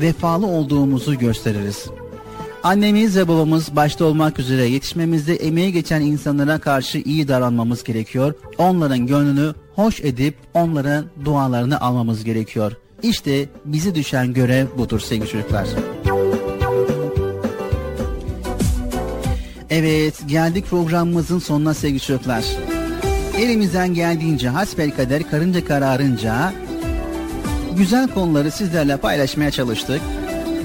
[0.01, 1.87] vefalı olduğumuzu gösteririz.
[2.63, 8.35] Annemiz ve babamız başta olmak üzere yetişmemizde emeği geçen insanlara karşı iyi davranmamız gerekiyor.
[8.59, 12.73] Onların gönlünü hoş edip onların dualarını almamız gerekiyor.
[13.03, 15.69] İşte bizi düşen görev budur sevgili çocuklar.
[19.71, 22.45] Evet geldik programımızın sonuna sevgili çocuklar.
[23.39, 26.53] Elimizden geldiğince hasbelkader karınca kararınca
[27.77, 30.01] güzel konuları sizlerle paylaşmaya çalıştık.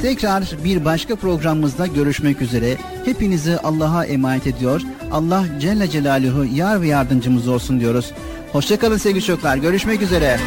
[0.02, 2.78] Tekrar bir başka programımızda görüşmek üzere.
[3.06, 4.82] Hepinizi Allah'a emanet ediyor.
[5.12, 8.12] Allah Celle Celaluhu yar ve yardımcımız olsun diyoruz.
[8.52, 9.58] Hoşçakalın sevgili çocuklar.
[9.58, 10.40] Görüşmek üzere.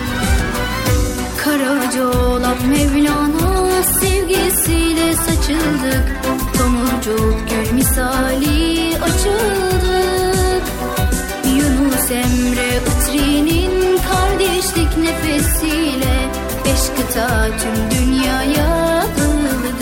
[1.45, 6.23] Karaca oğlak Mevlana sevgisiyle saçıldık
[6.59, 10.65] Tomurcuk gül misali açıldık
[11.57, 16.31] Yunus Emre Itri'nin kardeşlik nefesiyle
[16.65, 19.81] Beş kıta tüm dünyaya dağıldık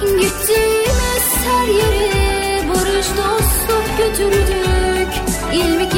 [0.00, 5.08] Gittiğimiz her yere barış dostluk götürdük
[5.52, 5.95] İlmik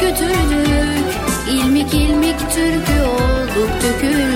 [0.00, 1.06] götürdük.
[1.50, 4.35] İlmik ilmik türkü olduk döküldük